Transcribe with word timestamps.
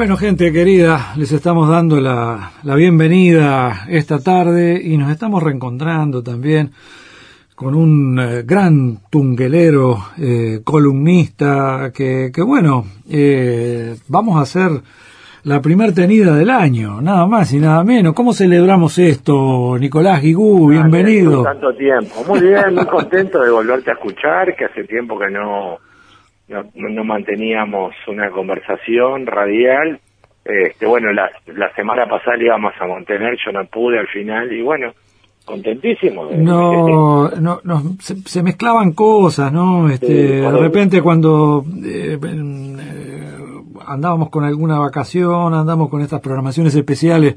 Bueno, 0.00 0.16
gente 0.16 0.50
querida, 0.50 1.12
les 1.16 1.30
estamos 1.30 1.68
dando 1.68 2.00
la, 2.00 2.52
la 2.62 2.74
bienvenida 2.74 3.84
esta 3.86 4.18
tarde 4.18 4.80
y 4.82 4.96
nos 4.96 5.10
estamos 5.10 5.42
reencontrando 5.42 6.22
también 6.22 6.70
con 7.54 7.74
un 7.74 8.18
eh, 8.18 8.42
gran 8.46 9.00
tunguelero, 9.10 9.98
eh, 10.18 10.60
columnista, 10.64 11.92
que, 11.94 12.30
que 12.32 12.40
bueno, 12.40 12.86
eh, 13.10 13.94
vamos 14.08 14.38
a 14.38 14.40
hacer 14.40 14.70
la 15.42 15.60
primer 15.60 15.92
tenida 15.92 16.34
del 16.34 16.48
año, 16.48 17.02
nada 17.02 17.26
más 17.26 17.52
y 17.52 17.58
nada 17.58 17.84
menos. 17.84 18.14
¿Cómo 18.14 18.32
celebramos 18.32 18.98
esto, 18.98 19.76
Nicolás 19.78 20.22
Guigú? 20.22 20.70
Bienvenido. 20.70 21.42
Tanto 21.42 21.74
tiempo. 21.74 22.24
Muy 22.26 22.40
bien, 22.40 22.74
muy 22.74 22.86
contento 22.86 23.42
de 23.42 23.50
volverte 23.50 23.90
a 23.90 23.92
escuchar, 23.92 24.56
que 24.56 24.64
hace 24.64 24.84
tiempo 24.84 25.18
que 25.18 25.28
no, 25.30 25.78
no, 26.50 26.64
no 26.74 27.04
manteníamos 27.04 27.94
una 28.08 28.30
conversación 28.30 29.26
radial. 29.26 30.00
Este, 30.44 30.86
bueno, 30.86 31.12
la, 31.12 31.30
la 31.46 31.72
semana 31.74 32.06
pasada 32.08 32.36
le 32.36 32.46
íbamos 32.46 32.72
a 32.80 32.86
mantener, 32.86 33.36
yo 33.44 33.52
no 33.52 33.64
pude 33.66 33.98
al 33.98 34.08
final, 34.08 34.52
y 34.52 34.62
bueno, 34.62 34.92
contentísimo. 35.44 36.28
No, 36.36 37.30
no, 37.30 37.60
no 37.62 37.82
se, 38.00 38.16
se, 38.16 38.42
mezclaban 38.42 38.92
cosas, 38.92 39.52
¿no? 39.52 39.88
Este, 39.88 40.40
de 40.40 40.58
repente 40.58 41.00
cuando 41.02 41.64
eh, 41.84 42.18
eh, 42.20 43.32
andábamos 43.86 44.30
con 44.30 44.44
alguna 44.44 44.78
vacación, 44.78 45.54
andamos 45.54 45.88
con 45.88 46.00
estas 46.02 46.20
programaciones 46.20 46.74
especiales 46.74 47.36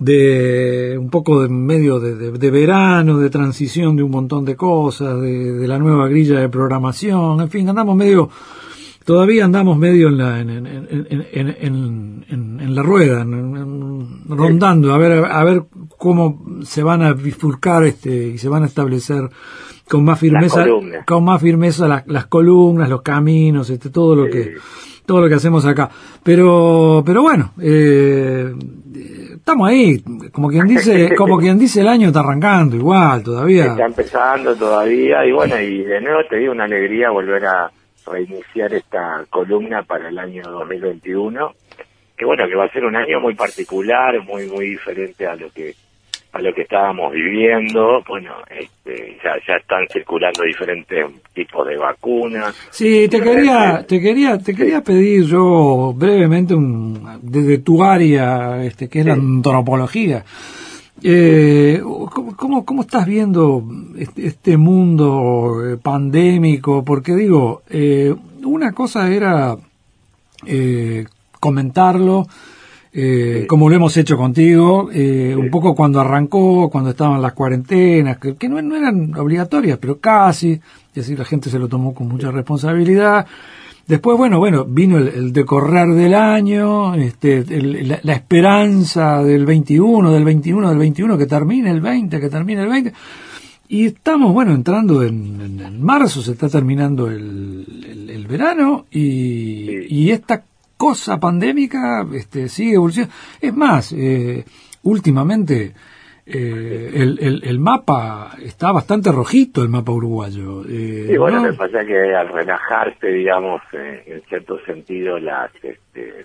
de 0.00 0.96
un 0.98 1.10
poco 1.10 1.42
de 1.42 1.50
medio 1.50 2.00
de, 2.00 2.16
de, 2.16 2.32
de, 2.32 2.50
verano, 2.50 3.18
de 3.18 3.28
transición 3.28 3.96
de 3.96 4.02
un 4.02 4.10
montón 4.10 4.46
de 4.46 4.56
cosas, 4.56 5.20
de, 5.20 5.52
de, 5.52 5.68
la 5.68 5.78
nueva 5.78 6.08
grilla 6.08 6.40
de 6.40 6.48
programación, 6.48 7.38
en 7.42 7.50
fin, 7.50 7.68
andamos 7.68 7.94
medio, 7.94 8.30
todavía 9.04 9.44
andamos 9.44 9.76
medio 9.76 10.08
en 10.08 10.16
la, 10.16 10.40
en, 10.40 10.48
en, 10.48 10.66
en, 11.30 12.24
en 12.60 12.74
la 12.74 12.82
rueda, 12.82 13.26
rondando, 14.26 14.94
a 14.94 14.98
ver, 14.98 15.22
a 15.26 15.44
ver 15.44 15.64
cómo 15.98 16.46
se 16.62 16.82
van 16.82 17.02
a 17.02 17.12
bifurcar 17.12 17.84
este 17.84 18.28
y 18.28 18.38
se 18.38 18.48
van 18.48 18.62
a 18.62 18.66
establecer 18.66 19.28
con 19.86 20.02
más 20.02 20.18
firmeza, 20.18 20.64
con 21.06 21.24
más 21.24 21.42
firmeza 21.42 21.86
las, 21.86 22.06
las 22.06 22.24
columnas, 22.26 22.88
los 22.88 23.02
caminos, 23.02 23.68
este, 23.68 23.90
todo 23.90 24.16
lo 24.16 24.24
sí. 24.26 24.30
que 24.30 24.54
todo 25.10 25.22
lo 25.22 25.28
que 25.28 25.34
hacemos 25.34 25.66
acá. 25.66 25.90
Pero, 26.22 27.02
pero 27.04 27.20
bueno, 27.20 27.52
eh, 27.60 28.54
estamos 29.50 29.68
ahí, 29.68 30.30
como 30.30 30.48
quien 30.48 30.66
dice, 30.66 31.14
como 31.18 31.38
quien 31.38 31.58
dice 31.58 31.80
el 31.80 31.88
año 31.88 32.08
está 32.08 32.20
arrancando 32.20 32.76
igual 32.76 33.22
todavía. 33.22 33.66
Está 33.66 33.86
empezando 33.86 34.54
todavía 34.54 35.26
y 35.26 35.32
bueno, 35.32 35.60
y 35.60 35.82
de 35.82 36.00
nuevo 36.00 36.20
te 36.28 36.36
digo 36.36 36.52
una 36.52 36.64
alegría 36.64 37.10
volver 37.10 37.44
a 37.46 37.70
reiniciar 38.06 38.72
esta 38.72 39.24
columna 39.28 39.82
para 39.82 40.08
el 40.08 40.18
año 40.18 40.42
2021, 40.44 41.52
que 42.16 42.24
bueno, 42.24 42.44
que 42.48 42.54
va 42.54 42.66
a 42.66 42.72
ser 42.72 42.84
un 42.84 42.94
año 42.94 43.20
muy 43.20 43.34
particular, 43.34 44.22
muy 44.24 44.46
muy 44.46 44.70
diferente 44.70 45.26
a 45.26 45.34
lo 45.34 45.50
que 45.50 45.74
a 46.32 46.40
lo 46.40 46.54
que 46.54 46.62
estábamos 46.62 47.12
viviendo, 47.12 48.02
bueno, 48.06 48.34
este, 48.48 49.18
ya, 49.22 49.32
ya 49.46 49.56
están 49.56 49.86
circulando 49.88 50.44
diferentes 50.44 51.06
tipos 51.34 51.66
de 51.66 51.76
vacunas. 51.76 52.54
Sí, 52.70 53.08
te 53.08 53.20
quería, 53.20 53.84
te 53.86 54.00
quería, 54.00 54.38
te 54.38 54.54
quería 54.54 54.80
pedir 54.80 55.24
yo 55.24 55.92
brevemente 55.94 56.54
un, 56.54 57.18
desde 57.22 57.58
tu 57.58 57.82
área, 57.82 58.62
este, 58.64 58.88
que 58.88 59.00
es 59.00 59.04
sí. 59.04 59.08
la 59.08 59.14
antropología. 59.14 60.24
Eh, 61.02 61.80
¿cómo, 62.36 62.64
¿Cómo 62.64 62.82
estás 62.82 63.06
viendo 63.06 63.64
este, 63.98 64.26
este 64.26 64.56
mundo 64.56 65.78
pandémico? 65.82 66.84
Porque 66.84 67.14
digo, 67.14 67.62
eh, 67.70 68.14
una 68.44 68.72
cosa 68.72 69.10
era 69.10 69.56
eh, 70.46 71.06
comentarlo, 71.38 72.26
eh, 72.92 73.40
sí. 73.42 73.46
como 73.46 73.68
lo 73.68 73.76
hemos 73.76 73.96
hecho 73.96 74.16
contigo, 74.16 74.90
eh, 74.92 75.32
sí. 75.32 75.40
un 75.40 75.50
poco 75.50 75.74
cuando 75.74 76.00
arrancó, 76.00 76.68
cuando 76.70 76.90
estaban 76.90 77.22
las 77.22 77.34
cuarentenas, 77.34 78.18
que, 78.18 78.34
que 78.34 78.48
no, 78.48 78.60
no, 78.60 78.76
eran 78.76 79.14
obligatorias, 79.16 79.78
pero 79.78 79.98
casi, 80.00 80.52
es 80.52 80.94
decir, 80.94 81.18
la 81.18 81.24
gente 81.24 81.50
se 81.50 81.58
lo 81.58 81.68
tomó 81.68 81.94
con 81.94 82.08
mucha 82.08 82.30
responsabilidad. 82.30 83.26
Después, 83.86 84.16
bueno, 84.16 84.38
bueno, 84.38 84.64
vino 84.64 84.98
el, 84.98 85.08
el 85.08 85.32
decorrer 85.32 85.88
del 85.88 86.14
año, 86.14 86.94
este, 86.94 87.38
el, 87.38 87.88
la, 87.88 88.00
la, 88.02 88.12
esperanza 88.12 89.22
del 89.22 89.46
21, 89.46 90.12
del 90.12 90.24
21, 90.24 90.68
del 90.68 90.78
21, 90.78 91.18
que 91.18 91.26
termine 91.26 91.70
el 91.70 91.80
20, 91.80 92.20
que 92.20 92.28
termine 92.28 92.62
el 92.62 92.68
20. 92.68 92.92
Y 93.68 93.86
estamos, 93.86 94.32
bueno, 94.32 94.52
entrando 94.52 95.04
en, 95.04 95.40
en, 95.40 95.60
en 95.60 95.82
marzo, 95.82 96.22
se 96.22 96.32
está 96.32 96.48
terminando 96.48 97.08
el, 97.08 98.08
el 98.10 98.26
verano 98.26 98.86
y, 98.90 99.66
sí. 99.66 99.86
y 99.88 100.10
esta 100.10 100.42
cosa 100.80 101.20
pandémica 101.20 102.06
este, 102.14 102.48
sigue 102.48 102.76
evolucionando. 102.76 103.14
Es 103.38 103.54
más, 103.54 103.92
eh, 103.92 104.42
últimamente 104.84 105.74
eh, 106.24 106.90
el, 106.94 107.18
el, 107.20 107.42
el, 107.44 107.58
mapa 107.58 108.30
está 108.42 108.72
bastante 108.72 109.12
rojito, 109.12 109.62
el 109.62 109.68
mapa 109.68 109.92
uruguayo. 109.92 110.62
Eh, 110.64 111.04
sí, 111.06 111.18
bueno, 111.18 111.36
¿no? 111.36 111.48
me 111.48 111.52
pasa 111.52 111.84
que 111.84 112.14
al 112.14 112.28
relajarse, 112.28 113.08
digamos, 113.08 113.60
eh, 113.74 114.04
en 114.06 114.22
cierto 114.22 114.58
sentido, 114.64 115.18
las, 115.18 115.50
este, 115.62 116.24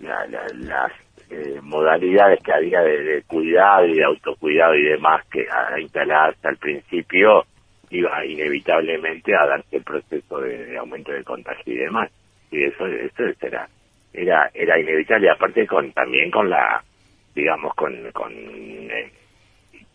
la, 0.00 0.26
la, 0.26 0.42
las 0.56 0.92
eh, 1.30 1.60
modalidades 1.62 2.40
que 2.42 2.52
había 2.52 2.80
de, 2.80 3.04
de, 3.04 3.22
cuidado 3.22 3.86
y 3.86 3.94
de 3.94 4.04
autocuidado 4.04 4.74
y 4.74 4.82
demás 4.82 5.24
que 5.30 5.46
a 5.48 5.78
instalar 5.78 6.30
hasta 6.30 6.50
el 6.50 6.56
principio 6.56 7.44
iba 7.90 8.26
inevitablemente 8.26 9.32
a 9.36 9.46
darse 9.46 9.76
el 9.76 9.84
proceso 9.84 10.40
de, 10.40 10.66
de 10.66 10.76
aumento 10.76 11.12
de 11.12 11.22
contagio 11.22 11.72
y 11.72 11.76
demás 11.76 12.10
y 12.50 12.64
eso 12.64 12.86
eso 12.86 13.24
era 13.40 13.68
era 14.12 14.50
era 14.54 14.78
inevitable. 14.78 15.30
Aparte 15.30 15.66
con 15.66 15.92
también 15.92 16.30
con 16.30 16.48
la 16.48 16.82
digamos 17.34 17.74
con 17.74 17.94
con 18.12 18.32
eh, 18.32 19.10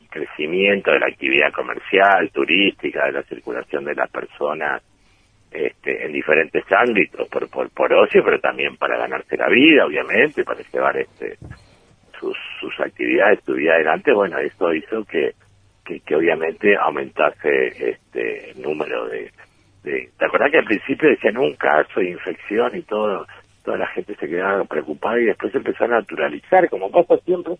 crecimiento 0.09 0.91
de 0.91 0.99
la 0.99 1.07
actividad 1.07 1.51
comercial 1.53 2.29
turística 2.31 3.05
de 3.05 3.13
la 3.13 3.23
circulación 3.23 3.85
de 3.85 3.95
las 3.95 4.09
personas 4.11 4.83
este, 5.51 6.05
en 6.05 6.13
diferentes 6.13 6.63
ámbitos 6.71 7.27
por, 7.29 7.49
por 7.49 7.69
por 7.71 7.93
ocio 7.93 8.23
pero 8.23 8.39
también 8.39 8.77
para 8.77 8.97
ganarse 8.97 9.37
la 9.37 9.49
vida 9.49 9.85
obviamente 9.85 10.43
para 10.43 10.61
llevar 10.61 10.97
este 10.97 11.37
sus 12.19 12.37
sus 12.59 12.79
actividades 12.79 13.39
su 13.45 13.53
vida 13.53 13.73
adelante. 13.73 14.13
Bueno 14.13 14.37
eso 14.39 14.73
hizo 14.73 15.03
que 15.05 15.33
que, 15.83 15.99
que 16.01 16.15
obviamente 16.15 16.75
aumentase 16.75 17.67
este 17.89 18.51
el 18.51 18.61
número 18.61 19.07
de 19.07 19.31
de, 19.83 20.09
¿te 20.17 20.25
acordás 20.25 20.51
que 20.51 20.59
al 20.59 20.65
principio 20.65 21.09
decían 21.09 21.37
un 21.37 21.55
caso 21.55 21.99
de 21.99 22.11
infección 22.11 22.75
y 22.75 22.81
todo, 22.83 23.25
toda 23.63 23.77
la 23.77 23.87
gente 23.87 24.15
se 24.15 24.27
quedaba 24.27 24.63
preocupada 24.65 25.19
y 25.19 25.25
después 25.25 25.53
empezó 25.55 25.85
a 25.85 25.87
naturalizar, 25.87 26.69
como 26.69 26.91
pasa 26.91 27.17
siempre 27.25 27.53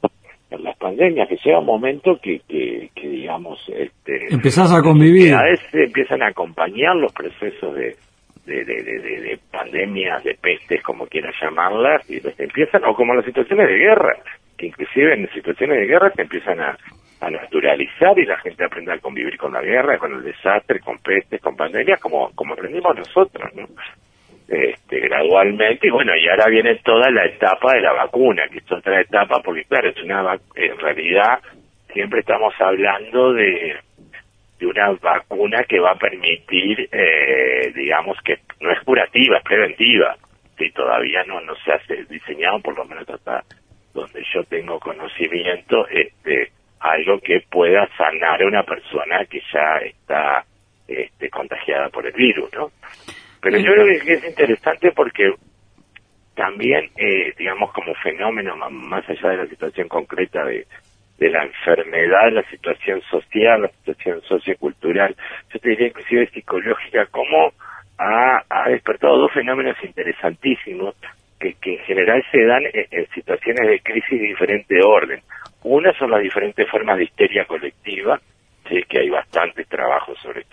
en 0.52 0.64
las 0.64 0.78
pandemias, 0.78 1.30
que 1.30 1.38
llega 1.38 1.60
un 1.60 1.66
momento 1.66 2.20
que, 2.22 2.42
que, 2.48 2.90
que 2.94 3.08
digamos, 3.08 3.60
este, 3.70 4.34
empezás 4.34 4.72
a 4.74 4.82
convivir. 4.82 5.34
A 5.34 5.44
veces 5.44 5.74
empiezan 5.74 6.22
a 6.22 6.28
acompañar 6.28 6.96
los 6.96 7.14
procesos 7.14 7.74
de, 7.76 7.96
de, 8.46 8.66
de, 8.66 8.84
de, 8.84 9.22
de 9.22 9.40
pandemias, 9.50 10.24
de 10.24 10.36
pestes, 10.36 10.84
como 10.84 11.08
quieras 11.08 11.34
llamarlas, 11.42 12.08
y 12.10 12.22
empiezan, 12.38 12.84
o 12.86 12.94
como 12.94 13.16
las 13.16 13.26
situaciones 13.26 13.68
de 13.68 13.78
guerra, 13.78 14.14
que 14.58 14.68
inclusive 14.68 15.14
en 15.14 15.30
situaciones 15.30 15.80
de 15.80 15.86
guerra 15.88 16.12
se 16.16 16.22
empiezan 16.24 16.60
a, 16.60 16.78
a 17.22 17.30
naturalizar 17.30 18.18
y 18.18 18.26
la 18.26 18.38
gente 18.40 18.66
aprende 18.66 18.92
a 18.92 18.98
convivir 18.98 19.38
con 19.38 19.54
la 19.54 19.62
guerra, 19.62 20.00
con 20.00 20.12
el 20.12 20.24
desastre, 20.24 20.80
con 20.80 20.98
pestes, 20.98 21.40
con 21.40 21.56
pandemias, 21.56 22.00
como, 22.00 22.32
como 22.34 22.54
aprendimos 22.54 22.96
nosotros, 22.98 23.54
¿no? 23.54 23.68
Este, 24.48 25.00
gradualmente, 25.00 25.88
y 25.88 25.92
bueno, 25.92 26.14
y 26.18 26.28
ahora 26.28 26.50
viene 26.50 26.76
toda 26.84 27.10
la 27.12 27.26
etapa 27.26 27.74
de 27.74 27.82
la 27.82 27.94
vacuna, 27.94 28.48
que 28.52 28.58
es 28.58 28.72
otra 28.72 29.00
etapa, 29.00 29.40
porque 29.42 29.64
claro, 29.64 29.90
es 29.90 30.04
una 30.04 30.38
en 30.56 30.78
realidad 30.78 31.40
siempre 31.94 32.20
estamos 32.22 32.54
hablando 32.60 33.34
de, 33.34 33.78
de 34.60 34.66
una 34.66 34.92
vacuna 34.92 35.64
que 35.64 35.80
va 35.80 35.92
a 35.92 35.96
permitir, 35.96 36.90
eh, 36.92 37.72
digamos, 37.74 38.18
que 38.26 38.40
no 38.60 38.72
es 38.72 38.80
curativa, 38.82 39.38
es 39.38 39.44
preventiva, 39.44 40.18
que 40.58 40.72
todavía 40.72 41.24
no, 41.26 41.40
no 41.42 41.56
se 41.64 41.72
hace 41.72 42.04
diseñado, 42.10 42.60
por 42.62 42.76
lo 42.76 42.86
menos 42.86 43.08
hasta 43.10 43.44
donde 43.94 44.24
yo 44.34 44.44
tengo 44.46 44.80
conocimiento, 44.80 45.88
este, 45.88 46.52
algo 46.82 47.20
que 47.20 47.42
pueda 47.50 47.88
sanar 47.96 48.42
a 48.42 48.48
una 48.48 48.64
persona 48.64 49.24
que 49.26 49.42
ya 49.54 49.78
está 49.86 50.44
este, 50.88 51.30
contagiada 51.30 51.90
por 51.90 52.06
el 52.06 52.14
virus, 52.14 52.52
¿no? 52.54 52.72
Pero 53.40 53.58
yo 53.58 53.72
creo 53.72 53.86
que 54.04 54.14
es 54.14 54.24
interesante 54.24 54.92
porque 54.92 55.32
también, 56.36 56.90
eh, 56.96 57.34
digamos, 57.38 57.72
como 57.72 57.94
fenómeno, 57.96 58.56
más 58.70 59.08
allá 59.10 59.30
de 59.30 59.38
la 59.38 59.48
situación 59.48 59.88
concreta 59.88 60.44
de, 60.46 60.66
de 61.18 61.30
la 61.30 61.44
enfermedad, 61.44 62.32
la 62.32 62.44
situación 62.50 63.02
social, 63.04 63.62
la 63.62 63.68
situación 63.70 64.22
sociocultural, 64.24 65.16
yo 65.54 65.60
te 65.60 65.70
diría 65.70 65.88
inclusive 65.88 66.28
psicológica, 66.28 67.06
cómo 67.12 67.54
ha, 67.98 68.70
despertado 68.70 69.18
dos 69.18 69.32
fenómenos 69.32 69.78
interesantísimos 69.84 70.96
que, 71.40 71.54
que 71.56 71.76
en 71.76 71.86
general 71.86 72.24
se 72.32 72.44
dan 72.44 72.64
en, 72.66 72.86
en 72.90 73.08
situaciones 73.10 73.68
de 73.68 73.80
crisis 73.82 74.20
de 74.20 74.28
diferente 74.28 74.80
orden. 74.84 75.22
Una 75.64 75.94
son 75.94 76.12
las 76.12 76.22
diferentes 76.22 76.68
formas 76.70 76.98
de 76.98 77.06
histeria 77.06 77.46
colectiva, 77.46 78.20
sí, 78.68 78.82
que 78.90 79.00
hay 79.00 79.10
bastantes 79.10 79.68
trabajos 79.68 80.18
sobre, 80.20 80.46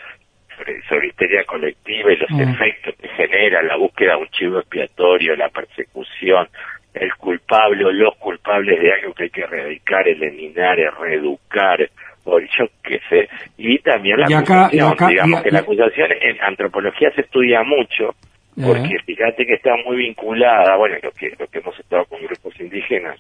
sobre, 0.56 0.82
sobre 0.82 1.08
histeria 1.08 1.44
colectiva 1.44 2.12
y 2.12 2.16
los 2.16 2.30
mm. 2.30 2.40
efectos 2.40 2.94
que 3.00 3.08
genera 3.08 3.62
la 3.62 3.76
búsqueda 3.76 4.16
de 4.16 4.22
un 4.22 4.28
chivo 4.28 4.58
expiatorio, 4.58 5.36
la 5.36 5.48
persecución, 5.48 6.48
culpable 7.18 7.84
o 7.84 7.92
los 7.92 8.16
culpables 8.16 8.80
de 8.80 8.92
algo 8.92 9.14
que 9.14 9.24
hay 9.24 9.30
que 9.30 9.42
erradicar, 9.42 10.08
eliminar, 10.08 10.76
reeducar, 10.98 11.88
o 12.24 12.38
yo 12.40 12.66
qué 12.82 13.00
sé. 13.08 13.28
Y 13.56 13.78
también 13.78 14.18
la 14.20 14.38
acusación, 14.38 15.08
digamos 15.08 15.42
que 15.42 15.50
la 15.50 15.60
acusación 15.60 16.08
en 16.20 16.42
antropología 16.42 17.10
se 17.12 17.22
estudia 17.22 17.62
mucho, 17.62 18.14
porque 18.62 18.98
fíjate 19.04 19.46
que 19.46 19.54
está 19.54 19.70
muy 19.84 19.96
vinculada, 19.96 20.76
bueno, 20.76 20.96
lo 21.02 21.10
que, 21.12 21.32
lo 21.38 21.46
que 21.46 21.58
hemos 21.58 21.78
estado 21.78 22.04
con 22.06 22.20
grupos 22.22 22.58
indígenas, 22.60 23.18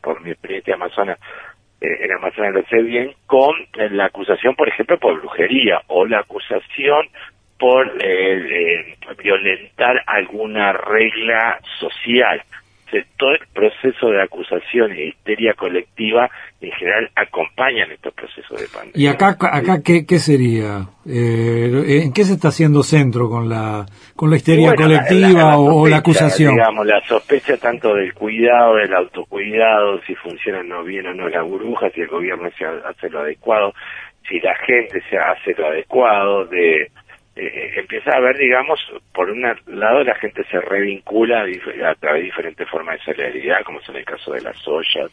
por 0.00 0.20
mi 0.22 0.30
experiencia 0.30 0.74
amazona, 0.74 1.16
eh, 1.80 2.04
en 2.04 2.12
Amazonas 2.12 2.54
lo 2.54 2.64
sé 2.64 2.82
bien, 2.82 3.12
con 3.26 3.54
la 3.90 4.06
acusación, 4.06 4.54
por 4.54 4.68
ejemplo, 4.68 4.98
por 4.98 5.20
brujería 5.20 5.82
o 5.88 6.06
la 6.06 6.20
acusación 6.20 7.08
por 7.58 7.92
eh, 8.02 8.96
violentar 9.22 10.02
alguna 10.06 10.72
regla 10.72 11.58
social 11.78 12.42
todo 13.16 13.32
el 13.32 13.46
proceso 13.52 14.08
de 14.08 14.22
acusación 14.22 14.92
e 14.92 15.08
histeria 15.08 15.54
colectiva 15.54 16.30
en 16.60 16.72
general 16.72 17.10
acompañan 17.16 17.90
estos 17.90 18.14
procesos 18.14 18.60
de 18.60 18.66
pandemia. 18.68 18.92
¿Y 18.94 19.06
acá, 19.06 19.36
acá 19.40 19.82
qué, 19.84 20.06
qué 20.06 20.18
sería? 20.18 20.86
Eh, 21.06 22.02
¿En 22.04 22.12
qué 22.12 22.24
se 22.24 22.34
está 22.34 22.48
haciendo 22.48 22.82
centro 22.82 23.28
con 23.28 23.48
la, 23.48 23.86
con 24.16 24.30
la 24.30 24.36
histeria 24.36 24.74
colectiva 24.74 25.58
o, 25.58 25.86
la 25.86 25.98
acusación? 25.98 26.54
Digamos, 26.54 26.86
la 26.86 27.00
sospecha 27.06 27.56
tanto 27.56 27.94
del 27.94 28.14
cuidado, 28.14 28.76
del 28.76 28.94
autocuidado, 28.94 30.00
si 30.06 30.14
funcionan 30.14 30.68
no 30.68 30.84
bien 30.84 31.06
o 31.06 31.14
no 31.14 31.28
la 31.28 31.42
burbuja, 31.42 31.90
si 31.90 32.00
el 32.00 32.08
gobierno 32.08 32.48
se 32.56 32.64
hace 32.64 33.10
lo 33.10 33.20
adecuado, 33.20 33.74
si 34.28 34.40
la 34.40 34.54
gente 34.66 35.02
se 35.10 35.18
hace 35.18 35.54
lo 35.58 35.66
adecuado, 35.66 36.46
de 36.46 36.90
eh, 37.36 37.72
empieza 37.76 38.12
a 38.12 38.20
ver, 38.20 38.36
digamos, 38.36 38.78
por 39.12 39.28
un 39.28 39.42
lado 39.42 40.04
la 40.04 40.14
gente 40.16 40.44
se 40.44 40.60
revincula 40.60 41.42
a, 41.42 41.94
través 41.96 42.20
de 42.20 42.26
diferentes 42.26 42.68
formas 42.68 42.98
de 42.98 43.04
solidaridad, 43.04 43.64
como 43.64 43.80
son 43.80 43.96
el 43.96 44.04
caso 44.04 44.32
de 44.32 44.40
las 44.40 44.56
ollas, 44.68 45.10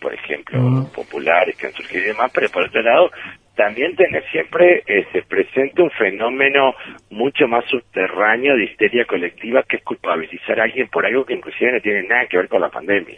por 0.00 0.14
ejemplo, 0.14 0.88
populares 0.94 1.56
que 1.56 1.66
han 1.66 1.72
surgido 1.72 2.04
y 2.04 2.06
demás, 2.08 2.30
pero 2.32 2.48
por 2.50 2.64
otro 2.64 2.82
lado 2.82 3.10
también 3.56 3.96
tiene 3.96 4.22
siempre 4.30 4.84
eh, 4.86 5.06
se 5.12 5.22
presenta 5.22 5.82
un 5.82 5.90
fenómeno 5.90 6.74
mucho 7.10 7.48
más 7.48 7.64
subterráneo 7.64 8.54
de 8.54 8.64
histeria 8.64 9.04
colectiva 9.06 9.64
que 9.68 9.78
es 9.78 9.82
culpabilizar 9.82 10.60
a 10.60 10.64
alguien 10.64 10.88
por 10.88 11.04
algo 11.06 11.24
que 11.24 11.34
inclusive 11.34 11.72
no 11.72 11.80
tiene 11.80 12.06
nada 12.06 12.26
que 12.30 12.36
ver 12.36 12.48
con 12.48 12.60
la 12.60 12.68
pandemia. 12.68 13.16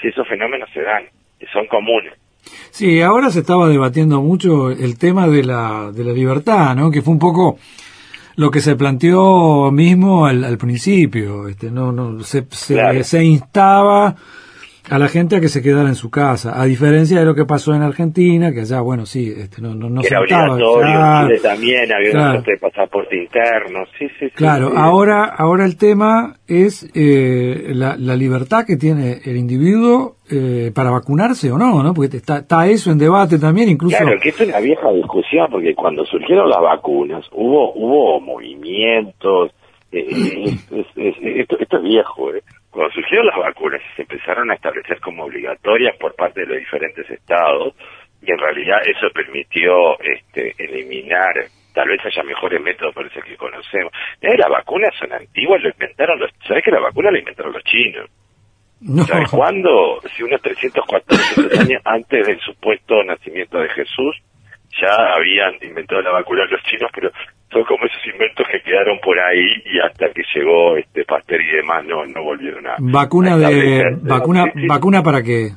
Si 0.00 0.08
esos 0.08 0.26
fenómenos 0.26 0.70
se 0.72 0.80
dan, 0.80 1.04
son 1.52 1.66
comunes. 1.66 2.14
Sí, 2.70 3.02
ahora 3.02 3.30
se 3.30 3.40
estaba 3.40 3.68
debatiendo 3.68 4.22
mucho 4.22 4.70
el 4.70 4.98
tema 4.98 5.26
de 5.26 5.42
la, 5.42 5.90
de 5.92 6.04
la 6.04 6.12
libertad, 6.12 6.74
¿no? 6.74 6.90
Que 6.90 7.02
fue 7.02 7.12
un 7.12 7.18
poco 7.18 7.58
lo 8.40 8.50
que 8.50 8.62
se 8.62 8.74
planteó 8.74 9.70
mismo 9.70 10.24
al, 10.24 10.56
principio, 10.56 11.46
este, 11.46 11.70
no, 11.70 11.92
no, 11.92 12.24
se, 12.24 12.46
se, 12.50 13.22
instaba 13.22 14.16
a 14.90 14.98
la 14.98 15.08
gente 15.08 15.36
a 15.36 15.40
que 15.40 15.48
se 15.48 15.62
quedara 15.62 15.88
en 15.88 15.94
su 15.94 16.10
casa, 16.10 16.60
a 16.60 16.64
diferencia 16.64 17.20
de 17.20 17.24
lo 17.24 17.34
que 17.34 17.44
pasó 17.44 17.74
en 17.74 17.82
Argentina, 17.82 18.52
que 18.52 18.60
allá, 18.60 18.80
bueno, 18.80 19.06
sí, 19.06 19.32
este, 19.36 19.62
no, 19.62 19.74
no, 19.74 19.88
no 19.88 20.02
Era 20.02 20.20
obligatorio, 20.20 21.40
también 21.42 21.92
había 21.92 22.10
claro. 22.10 22.42
de 22.42 22.56
pasaporte 22.58 23.16
interno, 23.16 23.84
sí, 23.98 24.08
sí, 24.18 24.30
Claro, 24.30 24.72
ahora, 24.76 25.24
ahora 25.24 25.64
el 25.64 25.76
tema 25.76 26.36
es 26.48 26.90
eh, 26.94 27.70
la, 27.74 27.96
la 27.96 28.16
libertad 28.16 28.66
que 28.66 28.76
tiene 28.76 29.20
el 29.24 29.36
individuo 29.36 30.16
eh, 30.28 30.70
para 30.74 30.90
vacunarse 30.90 31.50
o 31.50 31.58
no, 31.58 31.82
¿no? 31.82 31.94
Porque 31.94 32.16
está, 32.16 32.38
está 32.38 32.66
eso 32.66 32.90
en 32.90 32.98
debate 32.98 33.38
también, 33.38 33.68
incluso. 33.68 33.96
Claro, 33.96 34.18
que 34.20 34.30
es 34.30 34.40
una 34.40 34.60
vieja 34.60 34.90
discusión, 34.92 35.48
porque 35.50 35.74
cuando 35.74 36.04
surgieron 36.04 36.48
las 36.48 36.60
vacunas 36.60 37.24
hubo 37.32 37.72
hubo 37.74 38.20
movimientos, 38.20 39.52
eh, 39.92 40.06
eh, 40.08 41.40
esto, 41.40 41.58
esto 41.58 41.76
es 41.76 41.82
viejo, 41.82 42.34
¿eh? 42.34 42.42
Cuando 42.70 42.92
surgieron 42.94 43.26
las 43.26 43.36
vacunas 43.36 43.80
y 43.80 43.96
se 43.96 44.02
empezaron 44.02 44.50
a 44.50 44.54
establecer 44.54 45.00
como 45.00 45.24
obligatorias 45.24 45.96
por 45.98 46.14
parte 46.14 46.40
de 46.40 46.46
los 46.46 46.58
diferentes 46.58 47.08
estados, 47.10 47.74
y 48.22 48.30
en 48.30 48.38
realidad 48.38 48.78
eso 48.86 49.08
permitió 49.12 49.98
este, 50.00 50.54
eliminar 50.58 51.32
tal 51.72 51.88
vez 51.88 52.04
haya 52.04 52.22
mejores 52.22 52.60
métodos 52.60 52.94
por 52.94 53.06
eso 53.06 53.20
que 53.20 53.36
conocemos. 53.36 53.92
las 54.20 54.50
vacunas 54.50 54.94
son 54.98 55.12
antiguas, 55.12 55.62
lo 55.62 55.70
inventaron 55.70 56.18
los, 56.18 56.30
¿sabes 56.46 56.64
que 56.64 56.70
la 56.70 56.80
vacuna 56.80 57.10
la 57.10 57.18
inventaron 57.18 57.52
los 57.52 57.64
chinos? 57.64 58.10
No. 58.80 59.02
¿Sabes 59.04 59.30
cuándo? 59.30 60.00
Si 60.16 60.22
unos 60.22 60.40
300, 60.40 60.84
400 60.86 61.60
años 61.60 61.82
antes 61.84 62.26
del 62.26 62.40
supuesto 62.40 63.02
nacimiento 63.04 63.58
de 63.58 63.68
Jesús, 63.68 64.16
ya 64.80 64.94
habían 65.14 65.54
inventado 65.62 66.00
la 66.00 66.12
vacuna 66.12 66.44
los 66.46 66.62
chinos, 66.62 66.90
pero 66.94 67.10
son 67.50 67.64
como 67.64 67.84
esos 67.84 68.06
inventos 68.06 68.46
que 68.50 68.60
quedaron 68.62 68.98
por 69.00 69.18
ahí 69.18 69.62
y 69.64 69.78
hasta 69.80 70.10
que 70.10 70.22
llegó 70.34 70.76
este 70.76 71.04
Pasteur 71.04 71.40
y 71.40 71.56
demás 71.56 71.84
no 71.84 72.04
no 72.06 72.22
volvieron 72.22 72.66
a 72.66 72.76
vacuna 72.78 73.36
de 73.36 73.82
vacuna 74.02 74.44
vacuna 74.68 75.02
para 75.02 75.22
qué 75.22 75.50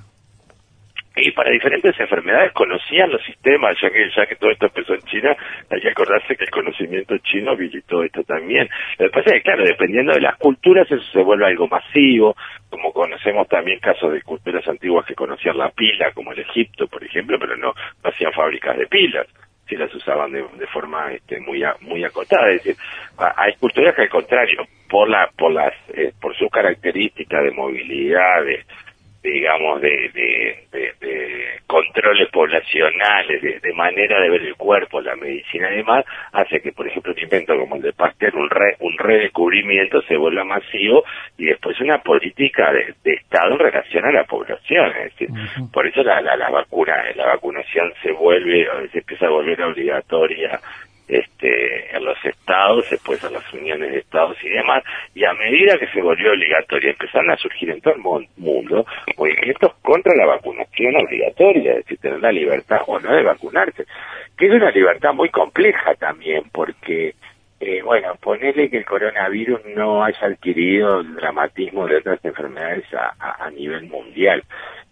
y 1.16 1.32
para 1.32 1.52
diferentes 1.52 2.00
enfermedades 2.00 2.54
conocían 2.54 3.12
los 3.12 3.24
sistemas, 3.24 3.78
ya 3.82 3.90
que 3.90 4.10
ya 4.16 4.26
que 4.26 4.36
todo 4.36 4.50
esto 4.50 4.66
empezó 4.66 4.96
en 4.96 5.02
China, 5.02 5.36
hay 5.70 5.80
que 5.80 5.90
acordarse 5.90 6.36
que 6.36 6.46
el 6.46 6.50
conocimiento 6.50 7.16
chino 7.20 7.52
habilitó 7.52 8.04
esto 8.04 8.24
también. 8.24 8.68
Lo 8.98 9.06
que 9.06 9.12
pasa 9.12 9.30
es 9.30 9.34
que, 9.34 9.42
claro, 9.44 9.64
dependiendo 9.64 10.14
de 10.14 10.22
las 10.22 10.38
culturas, 10.38 10.90
eso 10.90 11.04
se 11.12 11.22
vuelve 11.22 11.46
algo 11.46 11.68
masivo, 11.68 12.36
como 12.70 12.92
conocemos 12.92 13.48
también 13.48 13.80
casos 13.80 14.12
de 14.12 14.24
culturas 14.24 14.68
antiguas 14.68 15.06
que 15.06 15.14
conocían 15.14 15.58
la 15.58 15.70
pila, 15.70 16.12
como 16.14 16.32
el 16.32 16.40
Egipto, 16.40 16.88
por 16.88 17.04
ejemplo, 17.04 17.38
pero 17.40 17.58
no, 17.58 17.74
hacían 18.04 18.34
fábricas 18.34 18.76
de 18.78 18.88
pilas 18.88 19.28
si 19.68 19.76
las 19.76 19.94
usaban 19.94 20.32
de, 20.32 20.68
forma 20.72 21.12
este, 21.12 21.40
muy 21.40 21.64
muy 21.82 22.04
acotada. 22.04 22.50
Es 22.52 22.64
decir 22.64 22.76
hay 23.18 23.54
culturas 23.56 23.96
que 23.96 24.04
al 24.04 24.10
contrario 24.10 24.66
por 24.90 25.10
la 25.10 25.30
por 25.38 25.52
las 25.52 25.74
eh, 25.94 26.14
por 26.20 26.36
sus 26.36 26.50
características 26.50 27.44
de 27.44 27.52
movilidad 27.52 28.44
de, 28.44 28.66
digamos, 29.24 29.82
de, 29.82 30.10
de, 30.14 30.94
controles 31.66 32.30
poblacionales, 32.30 33.42
de, 33.42 33.74
manera 33.74 34.20
de 34.20 34.30
ver 34.30 34.44
el 34.44 34.56
cuerpo, 34.56 35.02
la 35.02 35.16
medicina 35.16 35.72
y 35.72 35.78
demás, 35.78 36.06
hace 36.34 36.60
que, 36.60 36.72
por 36.72 36.88
ejemplo, 36.88 37.14
un 37.14 37.20
invento 37.20 37.58
como 37.58 37.78
el 37.78 37.82
de 37.82 37.94
Pasteur, 37.94 38.36
un, 38.36 38.50
re, 38.50 38.76
un 38.80 38.96
redescubrimiento 38.98 40.02
se 40.04 40.18
vuelva 40.18 40.44
masivo 40.44 41.04
y 41.38 41.46
después 41.46 41.80
una 41.80 42.00
política 42.00 42.72
de, 42.72 42.94
Estado 43.14 43.54
en 43.54 43.60
relación 43.60 44.06
a 44.06 44.12
la 44.12 44.24
población. 44.26 44.92
Es 44.98 45.18
decir, 45.18 45.30
por 45.72 45.88
eso 45.88 46.04
la, 46.04 46.22
la, 46.22 46.36
la 46.36 46.50
vacuna, 46.50 46.94
la 47.16 47.26
vacunación 47.28 47.92
se 48.04 48.12
vuelve, 48.12 48.68
se 48.92 49.00
empieza 49.00 49.26
a 49.26 49.30
volver 49.30 49.62
obligatoria 49.64 50.60
este, 51.08 51.96
en 51.96 52.06
los 52.06 52.18
estados, 52.24 52.90
después 52.90 53.24
a 53.24 53.30
las 53.30 53.54
uniones 53.54 53.92
de 53.92 54.00
estados 54.00 54.38
y 54.44 54.50
demás, 54.50 54.84
y 55.14 55.24
a 55.26 55.34
medida 55.34 55.78
que 55.78 55.88
se 55.88 56.02
volvió 56.02 56.32
obligatoria, 56.32 56.92
empezaron 56.92 57.32
a 57.32 57.38
surgir 57.38 57.70
en 57.70 57.82
todo 57.82 57.96
el 57.96 58.02
mundo 58.38 58.86
movimientos 59.18 59.74
contra 59.82 60.16
la 60.16 60.26
vacunación 60.26 60.96
obligatoria, 60.96 61.72
es 61.72 61.78
decir, 61.80 61.98
tener 62.00 62.20
la 62.20 62.32
libertad 62.32 62.82
o 62.88 63.00
no 63.00 63.14
de 63.14 63.24
vacunarse, 63.24 63.86
que 64.38 64.46
es 64.48 64.52
una 64.52 64.72
libertad 64.72 65.14
muy 65.14 65.30
compleja 65.30 65.96
también, 65.96 66.44
porque, 66.52 67.16
eh, 67.60 67.82
bueno, 67.84 68.16
ponerle 68.22 68.70
que 68.70 68.78
el 68.78 68.86
coronavirus 68.86 69.66
no 69.76 70.04
haya 70.04 70.26
adquirido 70.28 71.02
el 71.02 71.16
dramatismo 71.16 71.88
de 71.88 71.98
otras 71.98 72.24
enfermedades 72.24 72.86
a 73.20 73.50
nivel 73.52 73.84
mundial, 73.88 74.44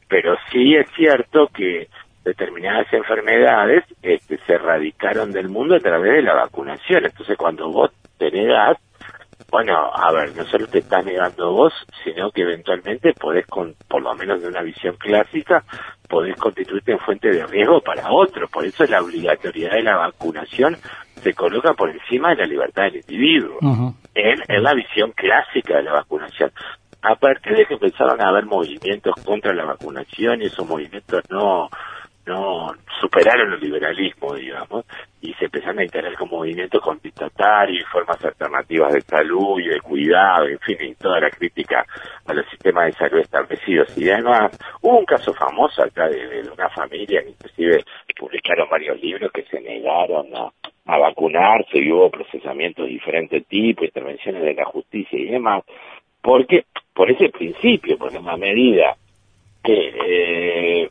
pero 0.07 0.35
sí 0.51 0.75
es 0.75 0.89
cierto 0.91 1.47
que 1.47 1.87
determinadas 2.23 2.91
enfermedades 2.93 3.83
este, 4.01 4.37
se 4.45 4.53
erradicaron 4.53 5.31
del 5.31 5.49
mundo 5.49 5.75
a 5.75 5.79
través 5.79 6.13
de 6.13 6.21
la 6.21 6.35
vacunación. 6.35 7.05
Entonces, 7.05 7.37
cuando 7.37 7.69
vos 7.71 7.91
te 8.17 8.29
negás, 8.31 8.77
bueno, 9.49 9.91
a 9.93 10.11
ver, 10.13 10.35
no 10.35 10.45
solo 10.45 10.67
te 10.67 10.79
estás 10.79 11.03
negando 11.03 11.51
vos, 11.51 11.73
sino 12.03 12.31
que 12.31 12.43
eventualmente 12.43 13.13
podés, 13.13 13.45
con, 13.47 13.75
por 13.87 14.01
lo 14.01 14.13
menos 14.15 14.41
de 14.41 14.47
una 14.47 14.61
visión 14.61 14.95
clásica, 14.97 15.63
podés 16.07 16.35
constituirte 16.37 16.93
en 16.93 16.99
fuente 16.99 17.29
de 17.29 17.45
riesgo 17.45 17.81
para 17.81 18.11
otro. 18.11 18.47
Por 18.47 18.65
eso 18.65 18.85
la 18.85 19.01
obligatoriedad 19.01 19.73
de 19.73 19.83
la 19.83 19.97
vacunación 19.97 20.77
se 21.15 21.33
coloca 21.33 21.73
por 21.73 21.89
encima 21.89 22.29
de 22.29 22.37
la 22.37 22.45
libertad 22.45 22.83
del 22.83 22.97
individuo, 22.97 23.57
en, 24.13 24.39
en 24.47 24.63
la 24.63 24.73
visión 24.73 25.11
clásica 25.11 25.77
de 25.77 25.83
la 25.83 25.93
vacunación 25.93 26.51
a 27.03 27.15
partir 27.15 27.57
de 27.57 27.65
que 27.65 27.73
empezaron 27.73 28.21
a 28.21 28.29
haber 28.29 28.45
movimientos 28.45 29.15
contra 29.25 29.53
la 29.53 29.65
vacunación 29.65 30.41
y 30.41 30.45
esos 30.45 30.67
movimientos 30.67 31.23
no 31.29 31.69
no 32.25 32.71
superaron 32.99 33.53
el 33.53 33.59
liberalismo, 33.59 34.35
digamos, 34.35 34.85
y 35.21 35.33
se 35.33 35.45
empezaron 35.45 35.79
a 35.79 35.83
integrar 35.83 36.13
con 36.15 36.29
movimientos 36.29 36.81
contestatarios 36.81 37.81
y 37.81 37.91
formas 37.91 38.23
alternativas 38.23 38.93
de 38.93 39.01
salud 39.01 39.59
y 39.59 39.69
de 39.69 39.81
cuidado, 39.81 40.47
en 40.47 40.59
fin, 40.59 40.77
y 40.81 40.95
toda 40.95 41.19
la 41.19 41.29
crítica 41.29 41.85
a 42.25 42.33
los 42.33 42.47
sistemas 42.49 42.87
de 42.87 42.93
salud 42.93 43.19
establecidos. 43.19 43.97
Y 43.97 44.09
además, 44.09 44.57
hubo 44.81 44.99
un 44.99 45.05
caso 45.05 45.33
famoso 45.33 45.83
acá 45.83 46.07
de, 46.07 46.41
una 46.51 46.69
familia, 46.69 47.23
que 47.23 47.29
inclusive 47.29 47.83
publicaron 48.19 48.69
varios 48.69 49.01
libros 49.01 49.31
que 49.31 49.43
se 49.43 49.59
negaron 49.59 50.27
a, 50.35 50.51
a 50.85 50.97
vacunarse 50.97 51.79
y 51.79 51.91
hubo 51.91 52.09
procesamientos 52.09 52.85
de 52.85 52.91
diferentes 52.91 53.47
tipos, 53.47 53.85
intervenciones 53.85 54.43
de 54.43 54.53
la 54.53 54.65
justicia 54.65 55.17
y 55.17 55.25
demás, 55.25 55.63
porque 56.21 56.65
por 56.93 57.09
ese 57.09 57.29
principio, 57.29 57.97
por 57.97 58.15
una 58.15 58.37
medida 58.37 58.95
que 59.63 59.93
eh, 60.05 60.89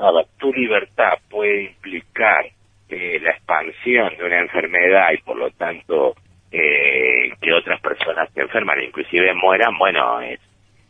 a 0.00 0.12
ver, 0.12 0.26
tu 0.38 0.52
libertad 0.52 1.14
puede 1.28 1.64
implicar 1.64 2.46
eh, 2.88 3.20
la 3.20 3.30
expansión 3.30 4.16
de 4.18 4.24
una 4.24 4.40
enfermedad 4.40 5.08
y 5.12 5.22
por 5.22 5.36
lo 5.36 5.50
tanto 5.50 6.14
eh, 6.50 7.30
que 7.40 7.52
otras 7.52 7.80
personas 7.80 8.28
se 8.34 8.40
enferman, 8.40 8.82
inclusive 8.82 9.34
mueran, 9.34 9.76
bueno, 9.78 10.20
es, 10.20 10.40